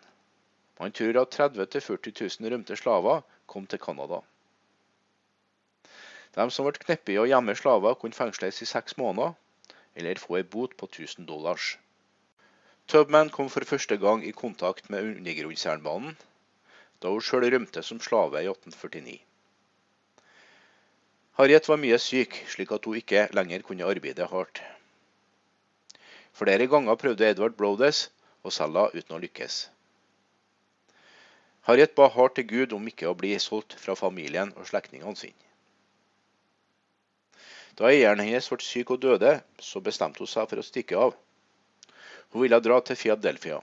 Man 0.81 0.95
tror 0.99 1.21
at 1.23 1.39
30 1.39 1.63
000-40 1.79 2.43
000 2.43 2.53
rømte 2.55 2.79
slaver 2.81 3.23
kom 3.47 3.71
til 3.71 3.83
Canada. 3.87 4.21
De 6.35 6.51
som 6.51 6.67
ble 6.67 6.83
kneppet 6.83 7.15
i 7.15 7.23
å 7.23 7.29
gjemme 7.31 7.55
slaver, 7.59 7.99
kunne 8.03 8.19
fengsles 8.19 8.63
i 8.65 8.71
seks 8.75 8.99
måneder, 8.99 9.35
eller 9.95 10.23
få 10.27 10.39
en 10.41 10.53
bot 10.55 10.75
på 10.79 10.91
1000 10.91 11.27
dollars. 11.31 11.77
Tubman 12.91 13.31
kom 13.31 13.51
for 13.53 13.69
første 13.69 13.99
gang 14.05 14.25
i 14.27 14.35
kontakt 14.45 14.91
med 14.91 15.11
undergrunnsjernbanen 15.11 16.17
da 17.03 17.11
hun 17.11 17.23
sjøl 17.27 17.47
rømte 17.53 17.83
som 17.87 18.01
slave 18.03 18.43
i 18.43 18.49
1849. 18.51 19.21
Harriet 21.39 21.69
var 21.69 21.79
mye 21.81 21.97
syk, 21.99 22.35
slik 22.53 22.73
at 22.77 22.85
hun 22.85 22.99
ikke 23.01 23.29
lenger 23.33 23.63
kunne 23.65 23.87
arbeide 23.89 24.27
hardt. 24.29 24.61
Flere 26.37 26.67
ganger 26.69 26.99
prøvde 27.01 27.29
Edward 27.29 27.57
Brodes 27.57 28.11
å 28.45 28.53
selge 28.53 28.91
uten 28.99 29.17
å 29.17 29.21
lykkes. 29.23 29.57
Harriet 31.69 31.95
ba 31.97 32.11
hardt 32.13 32.37
til 32.37 32.49
Gud 32.51 32.77
om 32.77 32.89
ikke 32.91 33.09
å 33.09 33.17
bli 33.17 33.33
solgt 33.41 33.79
fra 33.81 33.97
familien 33.97 34.53
og 34.59 34.69
slektningene 34.69 35.17
sine. 35.17 35.49
Da 37.79 37.89
eieren 37.89 38.21
hennes 38.21 38.51
ble 38.53 38.61
syk 38.61 38.93
og 38.93 39.01
døde, 39.01 39.39
så 39.57 39.81
bestemte 39.81 40.21
hun 40.21 40.29
seg 40.29 40.51
for 40.51 40.61
å 40.61 40.67
stikke 40.67 40.99
av. 41.09 41.17
Hun 42.33 42.45
ville 42.45 42.61
dra 42.61 42.81
til 42.85 42.99
Philadelphia. 42.99 43.63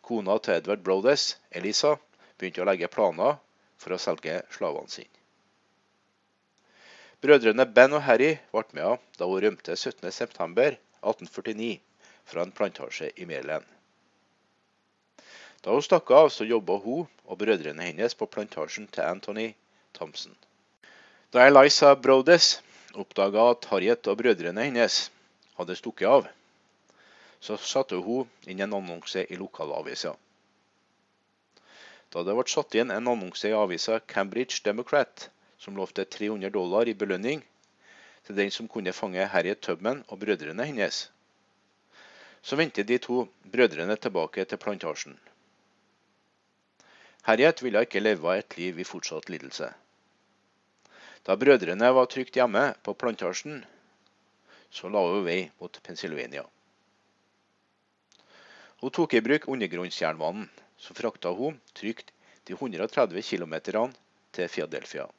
Kona 0.00 0.38
til 0.40 0.56
Edward 0.56 0.80
Brodes, 0.86 1.34
Elisa, 1.50 1.98
begynte 2.38 2.64
å 2.64 2.68
legge 2.70 2.88
planer 2.88 3.36
for 3.76 3.92
å 3.92 4.00
selge 4.00 4.40
slavene 4.56 4.88
sine. 4.88 5.19
Brødrene 7.20 7.66
Ben 7.76 7.92
og 7.92 8.00
Harry 8.06 8.38
ble 8.52 8.62
med 8.76 9.00
da 9.20 9.26
hun 9.28 9.42
rømte 9.44 9.72
17.9.1849 9.76 11.80
fra 12.30 12.42
en 12.46 12.52
plantasje 12.56 13.08
i 13.16 13.24
Maryland. 13.28 13.64
Da 15.60 15.68
hun 15.74 15.82
stakk 15.84 16.10
av, 16.16 16.30
så 16.32 16.44
jobba 16.48 16.78
hun 16.80 17.04
og 17.26 17.38
brødrene 17.42 17.82
hennes 17.90 18.14
på 18.16 18.26
plantasjen 18.26 18.86
til 18.88 19.02
Anthony 19.04 19.52
Thompson. 19.92 20.36
Da 21.32 21.46
Eliza 21.46 21.94
Brodes 21.94 22.62
oppdaga 22.96 23.50
at 23.50 23.68
Harriet 23.68 24.08
og 24.08 24.16
brødrene 24.22 24.64
hennes 24.64 25.10
hadde 25.58 25.76
stukket 25.76 26.08
av, 26.08 26.24
så 27.40 27.56
satte 27.60 27.96
hun 28.00 28.28
inn 28.48 28.60
en 28.64 28.74
annonse 28.78 29.26
i 29.28 29.36
lokalavisa. 29.36 30.14
Da 32.10 32.24
det 32.24 32.34
ble 32.40 32.48
satt 32.48 32.74
inn 32.80 32.90
en 32.96 33.12
annonse 33.12 33.52
i 33.52 33.54
avisa 33.54 34.00
Cambridge 34.14 34.64
Democrat 34.64 35.28
som 35.60 35.76
lovte 35.76 36.04
300 36.08 36.50
dollar 36.54 36.88
i 36.88 36.96
belønning 36.96 37.42
til 38.26 38.36
den 38.36 38.50
som 38.54 38.68
kunne 38.68 38.94
fange 38.96 39.26
Harriet 39.28 39.60
Tubman 39.60 40.04
og 40.08 40.20
brødrene 40.22 40.64
hennes, 40.64 41.08
så 42.42 42.56
vendte 42.56 42.84
de 42.88 42.96
to 42.98 43.26
brødrene 43.52 43.96
tilbake 43.96 44.44
til 44.48 44.60
plantasjen. 44.60 45.18
Harriet 47.28 47.60
ville 47.62 47.82
ikke 47.84 48.00
leve 48.00 48.38
et 48.38 48.56
liv 48.56 48.80
i 48.80 48.88
fortsatt 48.88 49.28
lidelse. 49.28 49.68
Da 51.26 51.36
brødrene 51.36 51.92
var 51.92 52.08
trygt 52.08 52.40
hjemme 52.40 52.70
på 52.82 52.96
plantasjen, 52.96 53.60
så 54.72 54.88
la 54.88 55.04
hun 55.04 55.26
vei 55.26 55.50
mot 55.60 55.82
Pennsylvania. 55.84 56.46
Hun 58.80 58.96
tok 58.96 59.14
i 59.14 59.20
bruk 59.20 59.44
undergrunnsjernbanen, 59.52 60.48
så 60.80 60.96
frakta 60.96 61.34
hun 61.36 61.60
trygt 61.76 62.14
de 62.48 62.56
130 62.56 63.20
km 63.20 63.54
til 64.32 64.48
Philadelphia. 64.48 65.10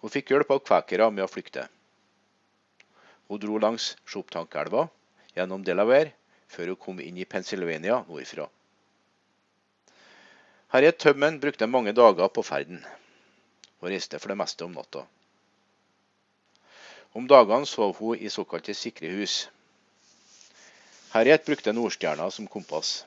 Hun 0.00 0.12
fikk 0.14 0.30
hjelp 0.30 0.50
av 0.54 0.62
kvekere 0.62 1.10
med 1.10 1.24
å 1.24 1.30
flykte. 1.30 1.66
Hun 3.28 3.40
dro 3.42 3.58
langs 3.60 3.90
Shoptankelva 4.06 4.86
gjennom 5.34 5.64
Delaware 5.66 6.14
før 6.48 6.72
hun 6.72 6.80
kom 6.84 7.02
inn 7.02 7.18
i 7.18 7.26
Pennsylvania 7.28 7.98
nordfra. 8.08 8.46
Harriet 10.72 10.98
Tubman 11.00 11.40
brukte 11.40 11.66
mange 11.66 11.92
dager 11.96 12.28
på 12.28 12.44
ferden 12.44 12.82
og 13.80 13.88
reiste 13.92 14.18
for 14.20 14.32
det 14.32 14.38
meste 14.38 14.66
om 14.66 14.74
natta. 14.76 15.04
Om 17.16 17.28
dagene 17.30 17.66
sov 17.66 17.96
hun 17.98 18.18
i 18.18 18.30
såkalte 18.30 18.74
sikre 18.76 19.10
hus. 19.16 19.48
Harriet 21.14 21.46
brukte 21.46 21.72
Nordstjerna 21.72 22.30
som 22.30 22.46
kompass. 22.46 23.06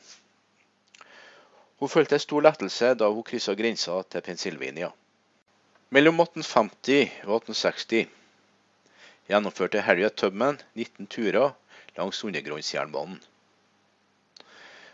Hun 1.82 1.90
følte 1.90 2.20
stor 2.20 2.42
lettelse 2.46 2.94
da 2.98 3.10
hun 3.10 3.26
kryssa 3.26 3.54
grensa 3.58 4.02
til 4.10 4.26
Pennsylvania. 4.26 4.90
Mellom 5.92 6.22
1850 6.24 7.10
og 7.28 7.42
1860 7.42 8.06
gjennomførte 9.28 9.82
Harriet 9.84 10.16
Tubman 10.16 10.62
19 10.80 11.10
turer 11.12 11.52
langs 11.98 12.22
undergrunnsjernbanen. 12.24 13.18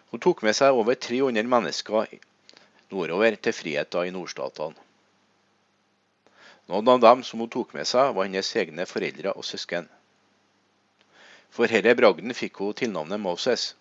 Hun 0.09 0.23
tok 0.25 0.41
med 0.41 0.57
seg 0.57 0.73
over 0.73 0.97
300 0.97 1.45
mennesker 1.53 2.17
nordover 2.89 3.37
til 3.37 3.53
friheter 3.59 4.09
i 4.09 4.15
nordstatene. 4.17 4.73
Noen 6.73 6.89
av 6.95 7.05
dem 7.05 7.21
som 7.23 7.45
hun 7.45 7.53
tok 7.53 7.77
med 7.77 7.85
seg, 7.85 8.17
var 8.17 8.25
hennes 8.25 8.53
egne 8.57 8.89
foreldre 8.89 9.37
og 9.37 9.45
søsken. 9.45 9.85
For 11.53 11.69
herre 11.69 11.93
bragden 11.99 12.33
fikk 12.33 12.57
hun 12.65 12.73
tilnavnet 12.73 13.21
Moses. 13.21 13.75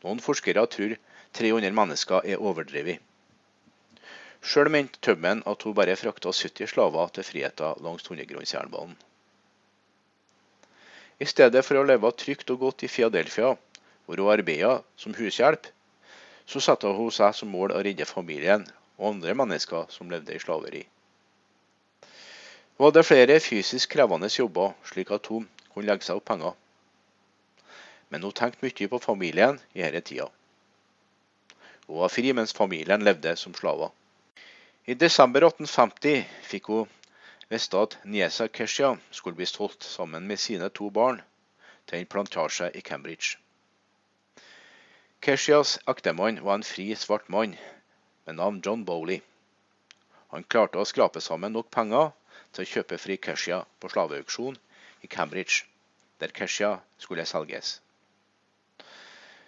Noen 0.00 0.24
forskere 0.24 0.64
tror 0.64 0.96
300 1.36 1.76
mennesker 1.76 2.24
er 2.24 2.40
overdrevet. 2.40 3.04
Sjøl 4.44 4.68
mente 4.68 5.00
Tubman 5.00 5.40
at 5.48 5.62
hun 5.64 5.74
bare 5.76 5.96
frakta 5.96 6.28
70 6.28 6.68
slaver 6.74 7.12
til 7.16 7.24
friheten 7.24 7.80
langs 7.84 8.10
undergrunnsjernbanen. 8.12 8.96
I 11.18 11.26
stedet 11.30 11.62
for 11.64 11.80
å 11.80 11.86
leve 11.88 12.10
trygt 12.20 12.50
og 12.52 12.60
godt 12.66 12.84
i 12.84 12.90
Fiadelfia, 12.90 13.54
hvor 14.04 14.20
hun 14.20 14.32
arbeida 14.34 14.74
som 15.00 15.14
hushjelp, 15.16 15.70
så 16.44 16.60
satte 16.60 16.92
hun 16.92 17.12
seg 17.14 17.32
som 17.38 17.48
mål 17.48 17.72
å 17.72 17.80
redde 17.86 18.04
familien 18.04 18.66
og 18.98 19.14
andre 19.14 19.36
mennesker 19.40 19.88
som 19.94 20.12
levde 20.12 20.36
i 20.36 20.42
slaveri. 20.42 20.84
Hun 22.76 22.88
hadde 22.90 23.06
flere 23.06 23.40
fysisk 23.40 23.94
krevende 23.96 24.28
jobber, 24.28 24.74
slik 24.84 25.14
at 25.14 25.32
hun 25.32 25.48
kunne 25.72 25.88
legge 25.88 26.04
seg 26.04 26.20
opp 26.20 26.28
penger. 26.28 26.52
Men 28.12 28.26
hun 28.26 28.36
tenkte 28.36 28.66
mye 28.66 28.92
på 28.92 29.04
familien 29.08 29.60
i 29.72 29.86
denne 29.86 30.04
tida. 30.04 30.28
Hun 31.86 32.02
var 32.02 32.12
fri 32.12 32.32
mens 32.36 32.52
familien 32.52 33.06
levde 33.06 33.38
som 33.40 33.54
slaver. 33.56 33.94
I 34.86 34.92
desember 35.00 35.40
1850 35.46 36.26
fikk 36.44 36.66
hun 36.68 36.88
vite 37.48 37.78
at 37.80 37.94
niesa 38.04 38.50
Keshia 38.52 38.90
skulle 39.10 39.38
bli 39.38 39.46
solgt 39.48 39.86
sammen 39.88 40.26
med 40.28 40.36
sine 40.42 40.68
to 40.68 40.90
barn 40.98 41.22
til 41.88 42.02
en 42.02 42.10
plantasje 42.14 42.68
i 42.76 42.82
Cambridge. 42.84 43.38
Keshias 45.24 45.78
ektemann 45.88 46.42
var 46.44 46.60
en 46.60 46.68
fri, 46.72 46.90
svart 46.94 47.32
mann 47.32 47.56
med 48.26 48.36
navn 48.42 48.60
John 48.60 48.84
Bowley. 48.84 49.22
Han 50.36 50.44
klarte 50.44 50.76
å 50.76 50.84
skrape 50.92 51.24
sammen 51.24 51.56
nok 51.56 51.72
penger 51.72 52.12
til 52.52 52.66
å 52.66 52.70
kjøpe 52.76 53.00
fri 53.00 53.16
Keshia 53.16 53.64
på 53.80 53.88
slaveauksjon 53.88 54.60
i 55.00 55.08
Cambridge, 55.08 55.64
der 56.20 56.28
Keshia 56.28 56.74
skulle 56.98 57.24
selges. 57.24 57.78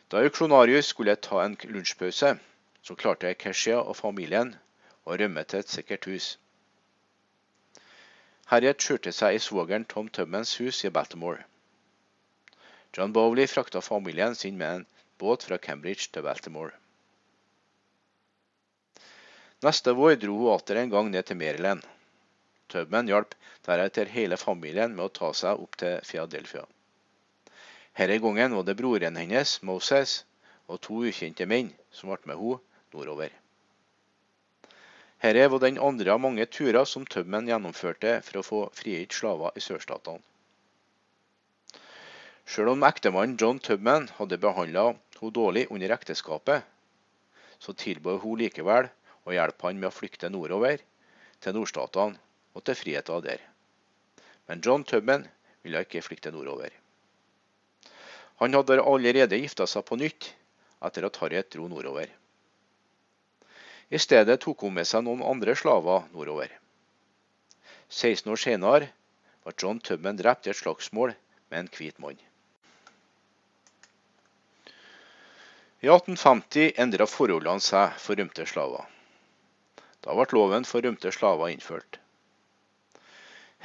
Da 0.09 0.25
auksjonarius 0.25 0.95
skulle 0.97 1.21
ta 1.21 1.45
en 1.45 1.61
lunsjpause, 1.69 2.39
så 2.81 3.03
klarte 3.05 3.37
Keshia 3.37 3.85
og 3.85 4.01
familien 4.01 4.57
og 5.07 5.21
rømme 5.21 5.45
til 5.45 5.63
et 5.63 5.73
sikkert 5.73 6.09
hus. 6.11 6.27
Harriet 8.51 8.83
skjulte 8.83 9.11
seg 9.15 9.37
i 9.37 9.43
svogeren 9.43 9.87
Tom 9.91 10.09
Tubmans 10.09 10.57
hus 10.61 10.85
i 10.85 10.91
Baltimore. 10.91 11.47
John 12.97 13.13
Bowley 13.13 13.47
frakta 13.51 13.81
familien 13.83 14.35
sin 14.35 14.59
med 14.59 14.75
en 14.75 14.87
båt 15.19 15.47
fra 15.47 15.59
Cambridge 15.59 16.11
til 16.13 16.23
Baltimore. 16.23 16.75
Neste 19.65 19.95
vår 19.97 20.19
dro 20.23 20.37
hun 20.43 20.53
atter 20.55 20.79
en 20.83 20.93
gang 20.93 21.11
ned 21.11 21.27
til 21.27 21.39
Maryland. 21.41 21.83
Tubman 22.69 23.09
hjalp 23.11 23.35
deretter 23.67 24.11
hele 24.11 24.37
familien 24.37 24.95
med 24.95 25.09
å 25.09 25.15
ta 25.19 25.33
seg 25.35 25.63
opp 25.63 25.79
til 25.81 25.99
Philadelphia. 26.07 26.67
Denne 27.97 28.19
gangen 28.21 28.55
var 28.59 28.67
det 28.69 28.77
broren 28.77 29.17
hennes, 29.17 29.57
Moses, 29.63 30.25
og 30.69 30.83
to 30.85 31.01
ukjente 31.09 31.47
menn 31.49 31.73
som 31.91 32.13
ble 32.13 32.21
med 32.29 32.37
henne 32.37 32.63
nordover. 32.93 33.33
Dette 35.27 35.49
var 35.51 35.59
den 35.59 35.79
andre 35.83 36.13
av 36.15 36.21
mange 36.23 36.45
turer 36.47 36.85
som 36.87 37.03
Tubman 37.11 37.49
gjennomførte 37.51 38.21
for 38.23 38.39
å 38.39 38.43
få 38.47 38.59
frigitt 38.79 39.17
slaver 39.17 39.57
i 39.59 39.63
sørstatene. 39.65 40.23
Selv 42.47 42.71
om 42.71 42.85
ektemannen 42.87 43.35
John 43.41 43.59
Tubman 43.59 44.07
hadde 44.21 44.39
behandla 44.39 44.85
henne 44.93 45.31
dårlig 45.35 45.65
under 45.75 45.91
ekteskapet, 45.97 46.63
så 47.59 47.75
tilbød 47.75 48.21
hun 48.23 48.39
likevel 48.39 48.87
å 49.27 49.35
hjelpe 49.35 49.67
han 49.67 49.81
med 49.81 49.89
å 49.89 49.97
flykte 49.97 50.31
nordover, 50.31 50.79
til 51.43 51.57
nordstatene 51.57 52.23
og 52.55 52.63
til 52.69 52.79
friheten 52.79 53.25
der. 53.25 53.43
Men 54.47 54.63
John 54.63 54.85
Tubman 54.87 55.27
ville 55.67 55.83
ikke 55.83 56.05
flykte 56.07 56.31
nordover. 56.31 56.71
Han 58.39 58.55
hadde 58.55 58.79
allerede 58.79 59.43
gifta 59.43 59.67
seg 59.67 59.83
på 59.91 59.99
nytt 59.99 60.31
etter 60.87 61.09
at 61.11 61.19
Harriet 61.19 61.51
dro 61.51 61.67
nordover. 61.73 62.15
I 63.89 63.99
stedet 64.03 64.41
tok 64.43 64.65
hun 64.67 64.75
med 64.75 64.89
seg 64.89 65.05
noen 65.07 65.23
andre 65.23 65.55
slaver 65.59 66.09
nordover. 66.13 66.51
16 67.89 68.33
år 68.33 68.41
senere 68.43 68.89
var 69.47 69.55
John 69.63 69.79
Tubman 69.79 70.19
drept 70.19 70.49
i 70.49 70.51
et 70.51 70.59
slagsmål 70.59 71.13
med 71.51 71.59
en 71.61 71.71
hvit 71.77 72.01
mann. 72.03 72.19
I 75.85 75.89
1850 75.93 76.73
endra 76.83 77.07
forholdene 77.07 77.63
seg 77.63 77.95
for 78.03 78.19
rømte 78.19 78.47
slaver. 78.51 78.89
Da 80.03 80.15
ble 80.19 80.27
loven 80.35 80.67
for 80.67 80.83
rømte 80.83 81.13
slaver 81.15 81.53
innført. 81.55 82.01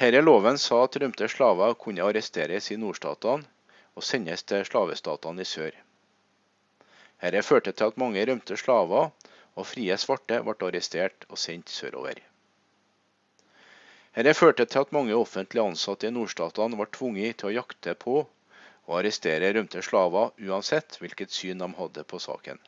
Herre 0.01 0.21
loven 0.21 0.57
sa 0.61 0.83
at 0.85 0.99
rømte 1.01 1.29
slaver 1.33 1.73
kunne 1.81 2.05
arresteres 2.05 2.69
i 2.69 2.77
nordstatene 2.77 3.47
og 3.97 4.05
sendes 4.05 4.45
til 4.45 4.65
slavestatene 4.69 5.41
i 5.41 5.49
sør. 5.49 5.73
Dette 7.21 7.41
førte 7.45 7.73
til 7.73 7.89
at 7.89 7.99
mange 8.01 8.21
rømte 8.29 8.57
slaver 8.57 9.09
og 9.55 9.67
frie 9.67 9.95
svarte 9.99 10.39
ble 10.45 10.55
arrestert 10.67 11.25
og 11.29 11.39
sendt 11.39 11.71
sørover. 11.73 12.19
Dette 14.15 14.33
førte 14.35 14.65
til 14.67 14.83
at 14.83 14.91
mange 14.95 15.15
offentlig 15.15 15.61
ansatte 15.63 16.09
i 16.09 16.11
nordstatene 16.11 16.77
ble 16.79 16.87
tvunget 16.91 17.37
til 17.39 17.51
å 17.51 17.55
jakte 17.61 17.95
på 17.95 18.17
og 18.21 18.97
arrestere 18.97 19.53
rømte 19.55 19.83
slaver, 19.85 20.33
uansett 20.41 20.97
hvilket 20.99 21.31
syn 21.31 21.61
de 21.63 21.69
hadde 21.77 22.03
på 22.03 22.19
saken. 22.19 22.59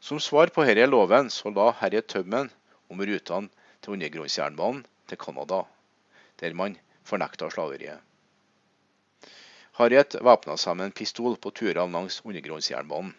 Som 0.00 0.20
svar 0.22 0.50
på 0.54 0.64
denne 0.66 0.86
loven 0.88 1.30
så 1.30 1.50
la 1.54 1.70
herre 1.80 2.02
Tømmen 2.02 2.50
om 2.90 3.02
rutene 3.02 3.50
til 3.82 3.94
undergrunnsjernbanen 3.94 4.84
til 5.10 5.20
Canada, 5.22 5.62
der 6.42 6.54
man 6.54 6.76
fornekta 7.06 7.50
slaveriet. 7.50 7.98
Harriet 9.78 10.16
væpna 10.26 10.56
seg 10.58 10.74
med 10.78 10.88
en 10.88 10.98
pistol 11.00 11.36
på 11.38 11.54
turene 11.54 11.94
langs 11.94 12.18
undergrunnsjernbanen. 12.24 13.12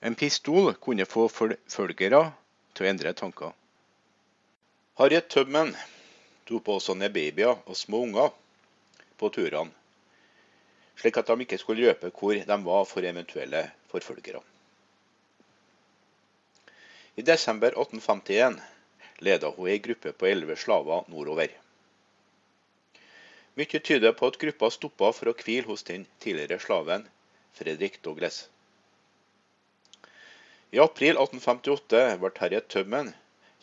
En 0.00 0.14
pistol 0.14 0.74
kunne 0.78 1.06
få 1.10 1.26
forfølgere 1.28 2.20
til 2.74 2.86
å 2.86 2.90
endre 2.90 3.12
tanker. 3.18 3.54
Harriet 4.98 5.26
Tubman 5.30 5.72
tok 6.46 6.68
også 6.74 6.94
ned 6.94 7.12
babyer 7.14 7.56
og 7.66 7.76
små 7.76 8.04
unger 8.06 8.30
på 9.18 9.30
turene, 9.34 9.74
slik 10.98 11.18
at 11.18 11.30
de 11.30 11.44
ikke 11.44 11.58
skulle 11.58 11.90
røpe 11.90 12.10
hvor 12.14 12.38
de 12.38 12.58
var 12.66 12.86
for 12.90 13.06
eventuelle 13.06 13.64
forfølgere. 13.90 14.42
I 17.18 17.22
desember 17.26 17.74
1851 17.74 18.60
ledet 19.26 19.54
hun 19.56 19.70
ei 19.70 19.80
gruppe 19.82 20.12
på 20.14 20.28
elleve 20.30 20.54
slaver 20.56 21.08
nordover. 21.10 21.50
Mye 23.58 23.80
tyder 23.82 24.14
på 24.14 24.30
at 24.30 24.38
gruppa 24.38 24.70
stoppa 24.70 25.10
for 25.10 25.32
å 25.32 25.34
hvile 25.34 25.66
hos 25.66 25.82
den 25.88 26.06
tidligere 26.22 26.60
slaven 26.62 27.08
Fredrik 27.58 27.98
Douglas. 28.04 28.44
I 30.70 30.78
april 30.84 31.16
1858 31.16 32.18
ble 32.20 32.28
Terje 32.36 32.60
Tømmen 32.72 33.14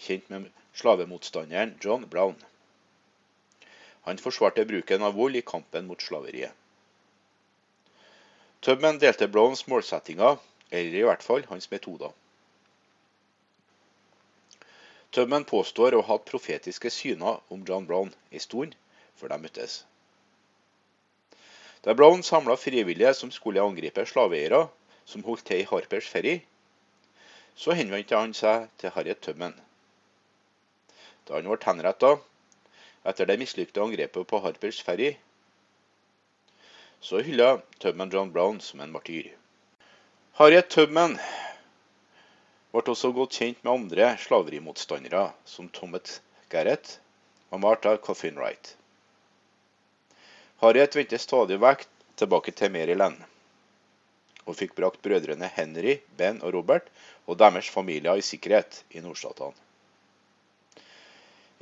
kjent 0.08 0.30
med 0.34 0.48
slavemotstanderen 0.74 1.76
John 1.84 2.08
Brown. 2.10 2.38
Han 4.08 4.18
forsvarte 4.22 4.66
bruken 4.66 5.06
av 5.06 5.14
vold 5.18 5.38
i 5.38 5.44
kampen 5.46 5.86
mot 5.90 6.02
slaveriet. 6.02 6.54
Tubman 8.66 8.98
delte 8.98 9.28
Browns 9.30 9.68
målsettinger, 9.70 10.40
eller 10.72 10.98
i 10.98 11.04
hvert 11.06 11.24
fall 11.24 11.46
hans 11.52 11.70
metoder. 11.70 12.10
Tubman 15.14 15.46
påstår 15.46 15.94
å 15.94 16.02
ha 16.02 16.16
hatt 16.16 16.26
profetiske 16.30 16.90
syner 16.90 17.38
om 17.54 17.62
John 17.70 17.86
Brown 17.86 18.10
en 18.32 18.46
stund 18.48 18.74
før 19.22 19.36
de 19.36 19.40
møttes. 19.46 19.78
Da 21.86 21.94
Brown 21.94 22.26
samla 22.26 22.58
frivillige 22.58 23.14
som 23.14 23.30
skulle 23.30 23.62
angripe 23.62 24.10
slaveeiere 24.10 24.66
som 25.06 25.22
holdt 25.30 25.46
til 25.46 25.62
i 25.62 25.70
Harpers 25.70 26.10
Ferry, 26.10 26.40
så 27.56 27.76
henvendte 27.76 28.20
han 28.20 28.34
seg 28.36 28.68
til 28.82 28.92
Harriet 28.96 29.22
Tubman. 29.24 29.56
Da 31.26 31.38
han 31.38 31.48
ble 31.48 31.58
henretta 31.64 32.12
etter 33.08 33.30
det 33.30 33.40
mislykte 33.40 33.82
angrepet 33.84 34.28
på 34.28 34.42
Harpers 34.44 34.82
Ferry, 34.84 35.16
så 37.00 37.22
hylla 37.22 37.62
Tubman 37.80 38.12
John 38.12 38.32
Brown 38.34 38.60
som 38.62 38.82
en 38.82 38.92
martyr. 38.92 39.30
Harriet 40.40 40.70
Tubman 40.74 41.20
ble 42.74 42.84
også 42.92 43.14
godt 43.16 43.38
kjent 43.40 43.62
med 43.64 43.72
andre 43.74 44.08
slaverimotstandere, 44.20 45.30
som 45.46 45.70
Thomas 45.70 46.20
Garrett 46.52 46.98
og 47.52 47.62
Martha 47.64 47.96
Coffin 47.98 48.36
Wright. 48.42 48.76
Harriet 50.60 50.98
vendte 50.98 51.22
stadig 51.22 51.62
vekk 51.62 51.88
tilbake 52.20 52.52
til 52.52 52.74
Maryland 52.74 53.24
og 54.46 54.58
fikk 54.58 54.76
brakt 54.78 55.02
brødrene 55.06 55.50
Henry, 55.56 56.00
Ben 56.18 56.42
og 56.42 56.54
Robert 56.54 56.90
og 57.26 57.40
deres 57.42 57.70
familier 57.70 58.18
i 58.18 58.26
sikkerhet 58.26 58.84
i 58.94 59.02
nordstatene. 59.02 59.56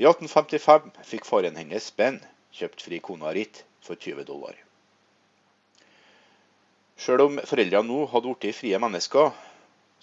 I 0.02 0.08
1855 0.10 0.90
fikk 1.06 1.28
faren 1.30 1.56
hennes, 1.60 1.92
Ben, 1.96 2.18
kjøpt 2.54 2.82
fri 2.82 3.00
kona 3.00 3.32
Ritt 3.36 3.64
for 3.86 3.96
20 3.96 4.26
dollar. 4.28 4.58
Sjøl 6.98 7.22
om 7.28 7.40
foreldrene 7.46 7.88
nå 7.90 8.06
hadde 8.10 8.34
blitt 8.34 8.58
frie 8.58 8.80
mennesker, 8.82 9.32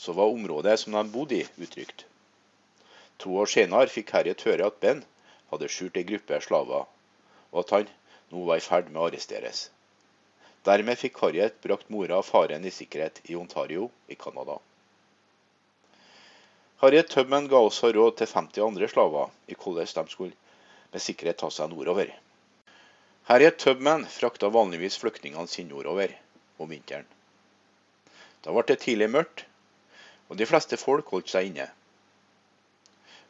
så 0.00 0.14
var 0.16 0.32
området 0.32 0.78
som 0.80 0.94
de 0.96 1.02
bodde 1.12 1.40
i, 1.40 1.48
utrygt. 1.58 2.06
To 3.20 3.34
år 3.42 3.50
senere 3.52 3.90
fikk 3.92 4.14
Harriet 4.16 4.46
høre 4.46 4.70
at 4.70 4.78
Ben 4.80 5.02
hadde 5.50 5.68
skjult 5.68 5.98
ei 6.00 6.06
gruppe 6.08 6.38
slaver, 6.46 6.86
og 7.50 7.60
at 7.64 7.74
han 7.76 7.90
nå 8.30 8.46
var 8.46 8.62
i 8.62 8.64
ferd 8.64 8.88
med 8.88 9.02
å 9.02 9.08
arresteres. 9.10 9.66
Dermed 10.64 10.98
fikk 10.98 11.22
Harriet 11.22 11.60
brakt 11.64 11.88
mora 11.88 12.18
og 12.20 12.26
faren 12.28 12.64
i 12.68 12.72
sikkerhet 12.74 13.22
i 13.32 13.36
Ontario 13.36 13.86
i 14.12 14.14
Canada. 14.14 14.58
Harriet 16.82 17.08
Tubman 17.08 17.48
ga 17.48 17.60
også 17.64 17.92
råd 17.96 18.18
til 18.18 18.28
50 18.28 18.66
andre 18.66 18.88
slaver 18.88 19.32
i 19.48 19.56
hvordan 19.56 19.88
de 19.96 20.12
skulle 20.12 20.36
med 20.92 21.04
sikkerhet 21.04 21.40
ta 21.40 21.48
seg 21.52 21.72
nordover. 21.72 22.12
Harriet 23.30 23.58
Tubman 23.62 24.04
frakta 24.08 24.48
vanligvis 24.52 25.00
flyktningene 25.00 25.48
sine 25.48 25.72
nordover 25.72 26.12
om 26.58 26.68
vinteren. 26.68 27.08
Da 28.44 28.52
ble 28.52 28.64
det 28.68 28.80
tidlig 28.84 29.10
mørkt, 29.12 29.44
og 30.28 30.36
de 30.40 30.48
fleste 30.48 30.76
folk 30.80 31.08
holdt 31.12 31.32
seg 31.32 31.50
inne. 31.50 31.70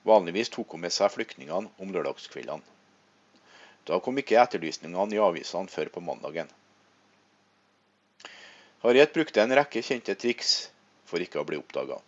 Vanligvis 0.06 0.50
tok 0.54 0.74
hun 0.74 0.82
med 0.86 0.94
seg 0.94 1.12
flyktningene 1.14 1.70
om 1.78 1.94
lørdagskveldene. 1.94 2.62
Da 3.86 3.98
kom 4.02 4.18
ikke 4.18 4.38
etterlysningene 4.40 5.16
i 5.16 5.22
avisene 5.22 5.70
før 5.70 5.90
på 5.94 6.02
mandagen. 6.04 6.50
Harriet 8.80 9.12
brukte 9.12 9.42
en 9.42 9.52
rekke 9.52 9.82
kjente 9.84 10.14
triks 10.16 10.70
for 11.04 11.20
ikke 11.20 11.42
å 11.42 11.44
bli 11.48 11.58
oppdaga. 11.60 11.98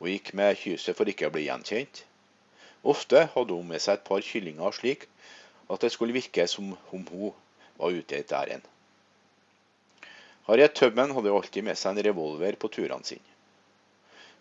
Hun 0.00 0.10
gikk 0.10 0.32
med 0.34 0.58
kyset 0.58 0.96
for 0.98 1.06
ikke 1.10 1.28
å 1.28 1.34
bli 1.34 1.44
gjenkjent. 1.46 2.00
Ofte 2.82 3.28
hadde 3.34 3.54
hun 3.54 3.68
med 3.68 3.82
seg 3.82 4.00
et 4.00 4.06
par 4.08 4.24
kyllinger 4.26 4.74
slik 4.74 5.06
at 5.70 5.84
det 5.84 5.92
skulle 5.94 6.16
virke 6.16 6.46
som 6.50 6.72
om 6.74 7.04
hun 7.12 7.30
var 7.78 7.94
ute 7.94 8.16
i 8.16 8.24
et 8.24 8.34
ærend. 8.34 8.66
Harriet 10.48 10.74
Tubman 10.76 11.14
hadde 11.16 11.32
alltid 11.32 11.64
med 11.64 11.78
seg 11.78 11.94
en 11.94 12.04
revolver 12.08 12.58
på 12.60 12.68
turene 12.74 13.06
sine. 13.06 13.30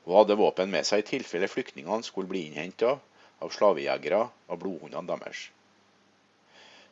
Hun 0.04 0.18
hadde 0.18 0.40
våpen 0.42 0.74
med 0.74 0.90
seg 0.90 1.04
i 1.04 1.10
tilfelle 1.14 1.48
flyktningene 1.48 2.04
skulle 2.04 2.28
bli 2.32 2.48
innhenta 2.48 2.98
av 3.44 3.54
slavejegere 3.54 4.24
av 4.26 4.60
blodhundene 4.60 5.06
deres. 5.14 5.46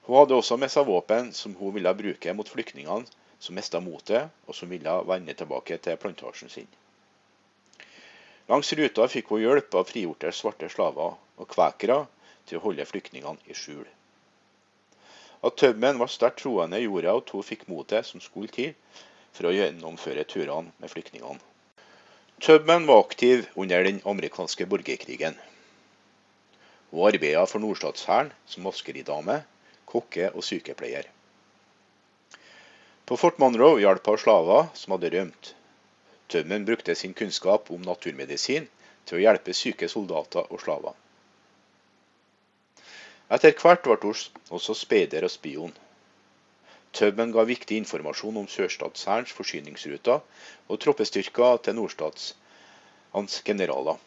Hun 0.06 0.20
hadde 0.22 0.38
også 0.38 0.56
med 0.62 0.72
seg 0.72 0.88
våpen 0.88 1.34
som 1.36 1.58
hun 1.58 1.74
ville 1.76 1.92
bruke 1.98 2.38
mot 2.38 2.54
flyktningene 2.54 3.10
som 3.42 3.58
mista 3.58 3.82
motet, 3.82 4.30
og 4.46 4.56
som 4.56 4.70
ville 4.70 4.94
vende 5.10 5.34
tilbake 5.34 5.80
til 5.82 5.98
plantasjen 5.98 6.54
sin. 6.54 6.70
Langs 8.52 8.74
ruta 8.78 9.08
fikk 9.10 9.32
hun 9.34 9.42
hjelp 9.42 9.76
av 9.80 9.88
frigjorte 9.90 10.32
svarte 10.36 10.70
slaver 10.70 11.16
og 11.42 11.50
kvekere 11.50 12.04
til 12.46 12.60
å 12.60 12.64
holde 12.68 12.86
flyktningene 12.86 13.50
i 13.50 13.58
skjul. 13.58 13.86
At 15.42 15.58
tømmen 15.58 15.98
var 15.98 16.12
sterkt 16.12 16.44
troende, 16.44 16.82
gjorde 16.84 17.16
at 17.18 17.32
hun 17.34 17.46
fikk 17.46 17.66
motet 17.72 18.06
som 18.06 18.22
skulle 18.22 18.52
til 18.54 18.76
for 19.34 19.50
å 19.50 19.56
gjennomføre 19.56 20.28
turene 20.30 20.76
med 20.78 20.92
flyktningene. 20.92 21.42
Tubman 22.42 22.88
var 22.90 23.04
aktiv 23.04 23.48
under 23.56 23.84
den 23.86 24.02
amerikanske 24.06 24.66
borgerkrigen. 24.66 25.36
Hun 26.92 27.08
arbeidet 27.08 27.48
for 27.50 27.62
nordstatshæren 27.64 28.32
som 28.50 28.66
maskeridame, 28.66 29.44
kokke 29.86 30.32
og 30.34 30.46
sykepleier. 30.46 31.06
På 33.12 33.18
Fort 33.18 33.38
Monroe 33.44 33.82
hjalp 33.84 34.06
han 34.08 34.18
slaver 34.18 34.68
som 34.74 34.94
hadde 34.96 35.10
rømt. 35.12 35.48
Tømmen 36.32 36.64
brukte 36.64 36.94
sin 36.96 37.12
kunnskap 37.14 37.68
om 37.76 37.82
naturmedisin 37.84 38.70
til 39.04 39.18
å 39.18 39.20
hjelpe 39.20 39.52
syke 39.52 39.90
soldater 39.92 40.48
og 40.48 40.62
slaver. 40.64 40.96
Etter 43.36 43.52
hvert 43.60 43.84
ble 43.84 43.98
hun 44.06 44.56
også 44.56 44.78
speider 44.80 45.28
og 45.28 45.34
spion. 45.34 45.76
Tømmen 46.96 47.36
ga 47.36 47.44
viktig 47.52 47.82
informasjon 47.84 48.40
om 48.46 48.48
sørstatshærens 48.56 49.36
forsyningsruter 49.36 50.24
og 50.72 50.80
troppestyrker 50.86 51.60
til 51.68 51.82
nordstatshans 51.82 53.42
generaler. 53.44 54.00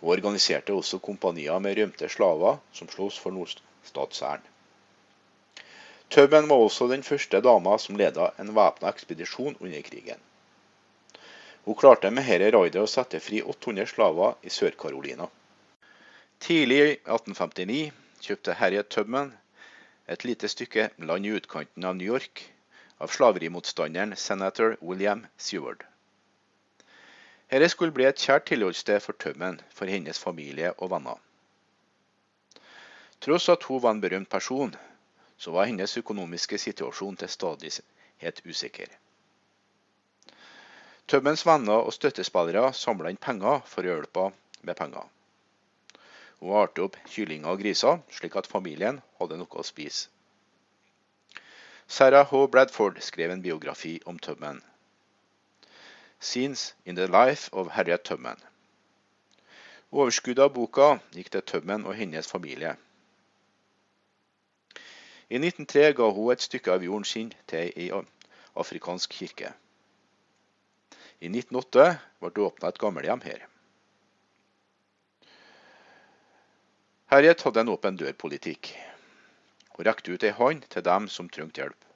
Hun 0.00 0.16
organiserte 0.16 0.74
også 0.74 0.98
kompanier 0.98 1.62
med 1.62 1.78
rømte 1.78 2.10
slaver 2.10 2.58
som 2.74 2.90
sloss 2.90 3.22
for 3.22 3.38
nordstatshæren. 3.38 4.51
Tubman 6.12 6.48
var 6.48 6.60
også 6.60 6.90
den 6.90 7.02
første 7.02 7.38
dama 7.40 7.78
som 7.80 7.96
leda 7.96 8.26
en 8.42 8.50
væpna 8.52 8.90
ekspedisjon 8.92 9.54
under 9.60 9.84
krigen. 9.86 10.18
Hun 11.64 11.78
klarte 11.80 12.10
med 12.12 12.26
dette 12.28 12.50
raidet 12.52 12.82
å 12.82 12.90
sette 12.90 13.20
fri 13.24 13.40
800 13.40 13.86
slaver 13.94 14.34
i 14.44 14.52
Sør-Carolina. 14.52 15.30
Tidlig 16.42 16.80
i 16.82 16.90
1859 17.14 17.78
kjøpte 18.26 18.58
Harriet 18.60 18.90
Tubman 18.92 19.32
et 20.12 20.28
lite 20.28 20.52
stykke 20.52 20.90
land 20.98 21.24
i 21.24 21.32
utkanten 21.38 21.88
av 21.88 21.96
New 21.96 22.12
York 22.12 22.44
av 23.00 23.08
slaverimotstanderen 23.16 24.12
senator 24.16 24.76
William 24.82 25.24
Seward. 25.38 25.86
Dette 27.48 27.72
skulle 27.72 27.96
bli 27.96 28.04
et 28.10 28.20
kjært 28.20 28.50
tilholdssted 28.52 29.00
for 29.00 29.16
Tubman, 29.16 29.62
for 29.72 29.88
hennes 29.88 30.20
familie 30.20 30.76
og 30.76 30.92
venner. 30.92 31.16
Tross 33.24 33.48
at 33.48 33.64
hun 33.64 33.80
var 33.80 33.96
en 33.96 34.04
berømt 34.04 34.28
person, 34.28 34.76
så 35.36 35.52
var 35.54 35.68
hennes 35.70 35.96
økonomiske 35.96 36.58
situasjon 36.58 37.16
til 37.16 37.28
stadighet 37.28 38.42
usikker. 38.46 38.86
Tømmens 41.08 41.46
venner 41.46 41.82
og 41.86 41.92
støttespillere 41.92 42.72
samla 42.72 43.10
inn 43.12 43.20
penger 43.20 43.60
for 43.66 43.84
å 43.84 43.96
hjelpe 43.96 44.28
med 44.62 44.78
penger 44.78 45.10
Hun 46.40 46.56
arte 46.58 46.82
opp 46.82 46.96
kyllinger 47.06 47.52
og 47.54 47.60
griser, 47.62 48.00
slik 48.10 48.36
at 48.38 48.48
familien 48.50 49.00
hadde 49.20 49.36
noe 49.38 49.60
å 49.60 49.66
spise. 49.66 50.08
Sarah 51.86 52.26
H. 52.26 52.46
Bradford 52.48 52.98
skrev 53.02 53.30
en 53.30 53.42
biografi 53.42 54.00
om 54.06 54.18
Tømmen. 54.18 54.62
Scenes 56.18 56.74
in 56.84 56.96
the 56.96 57.06
Life 57.06 57.50
of 57.52 57.70
Harriet 57.76 58.02
Tømmen'. 58.08 58.42
Overskuddet 59.92 60.44
av 60.44 60.54
boka 60.54 60.88
gikk 61.12 61.30
til 61.30 61.42
Tømmen 61.42 61.84
og 61.84 61.94
hennes 61.94 62.30
familie. 62.30 62.76
I 65.32 65.38
1903 65.40 65.94
ga 65.96 66.10
hun 66.12 66.32
et 66.34 66.42
stykke 66.44 66.74
av 66.74 66.82
jorden 66.84 67.06
sin 67.08 67.30
til 67.48 67.70
ei 67.72 67.86
afrikansk 68.60 69.14
kirke. 69.16 69.52
I 71.24 71.30
1908 71.30 71.86
ble 72.20 72.30
det 72.36 72.42
åpna 72.44 72.68
et 72.68 72.80
gamlehjem 72.82 73.22
her. 73.24 73.46
Harriet 77.12 77.44
hadde 77.46 77.64
en 77.64 77.70
åpen 77.72 77.96
dør-politikk, 77.96 78.74
og 79.78 79.86
rekte 79.88 80.12
ut 80.12 80.26
ei 80.28 80.34
hånd 80.36 80.66
til 80.74 80.84
dem 80.84 81.08
som 81.14 81.32
trengte 81.32 81.62
hjelp. 81.62 81.88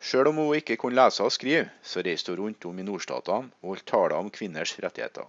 Sjøl 0.00 0.32
om 0.32 0.40
hun 0.40 0.56
ikke 0.56 0.78
kunne 0.80 0.96
lese 0.96 1.24
og 1.24 1.34
skrive, 1.36 1.68
så 1.84 2.04
reiste 2.04 2.32
hun 2.32 2.40
rundt 2.40 2.68
om 2.68 2.80
i 2.80 2.88
nordstatene 2.88 3.52
og 3.60 3.74
holdt 3.74 3.88
taler 3.92 4.16
om 4.16 4.32
kvinners 4.32 4.72
rettigheter. 4.80 5.28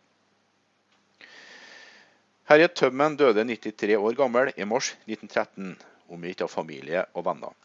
Harriet 2.48 2.80
Tømmen 2.80 3.20
døde 3.20 3.44
93 3.44 4.00
år 4.00 4.16
gammel 4.16 4.56
i 4.56 4.64
mars 4.64 4.94
1913, 5.12 5.76
omgitt 6.10 6.44
av 6.46 6.52
familie 6.52 7.06
og 7.14 7.26
venner. 7.28 7.56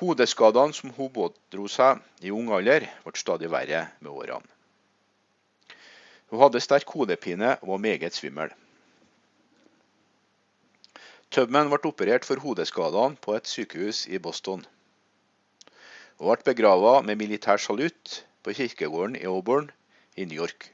Hodeskadene 0.00 0.74
som 0.74 0.90
hun 0.96 1.12
pådro 1.14 1.68
seg 1.70 2.02
i 2.26 2.32
ung 2.34 2.50
alder, 2.52 2.88
ble 3.04 3.14
stadig 3.20 3.50
verre 3.52 3.86
med 4.00 4.10
årene. 4.10 4.50
Hun 6.32 6.40
hadde 6.42 6.62
sterk 6.64 6.90
hodepine 6.90 7.54
og 7.62 7.74
var 7.76 7.82
meget 7.84 8.16
svimmel. 8.16 8.50
Tubman 11.30 11.70
ble 11.70 11.80
operert 11.86 12.26
for 12.26 12.42
hodeskadene 12.42 13.20
på 13.22 13.36
et 13.38 13.50
sykehus 13.50 14.06
i 14.08 14.18
Boston, 14.18 14.66
Hun 16.18 16.30
ble 16.30 16.46
begravet 16.46 17.06
med 17.06 17.18
militær 17.18 17.58
salutt 17.58 18.20
på 18.42 18.54
kirkegården 18.54 19.16
i 19.18 19.26
Auburn 19.26 19.70
i 20.16 20.24
New 20.24 20.38
York. 20.38 20.73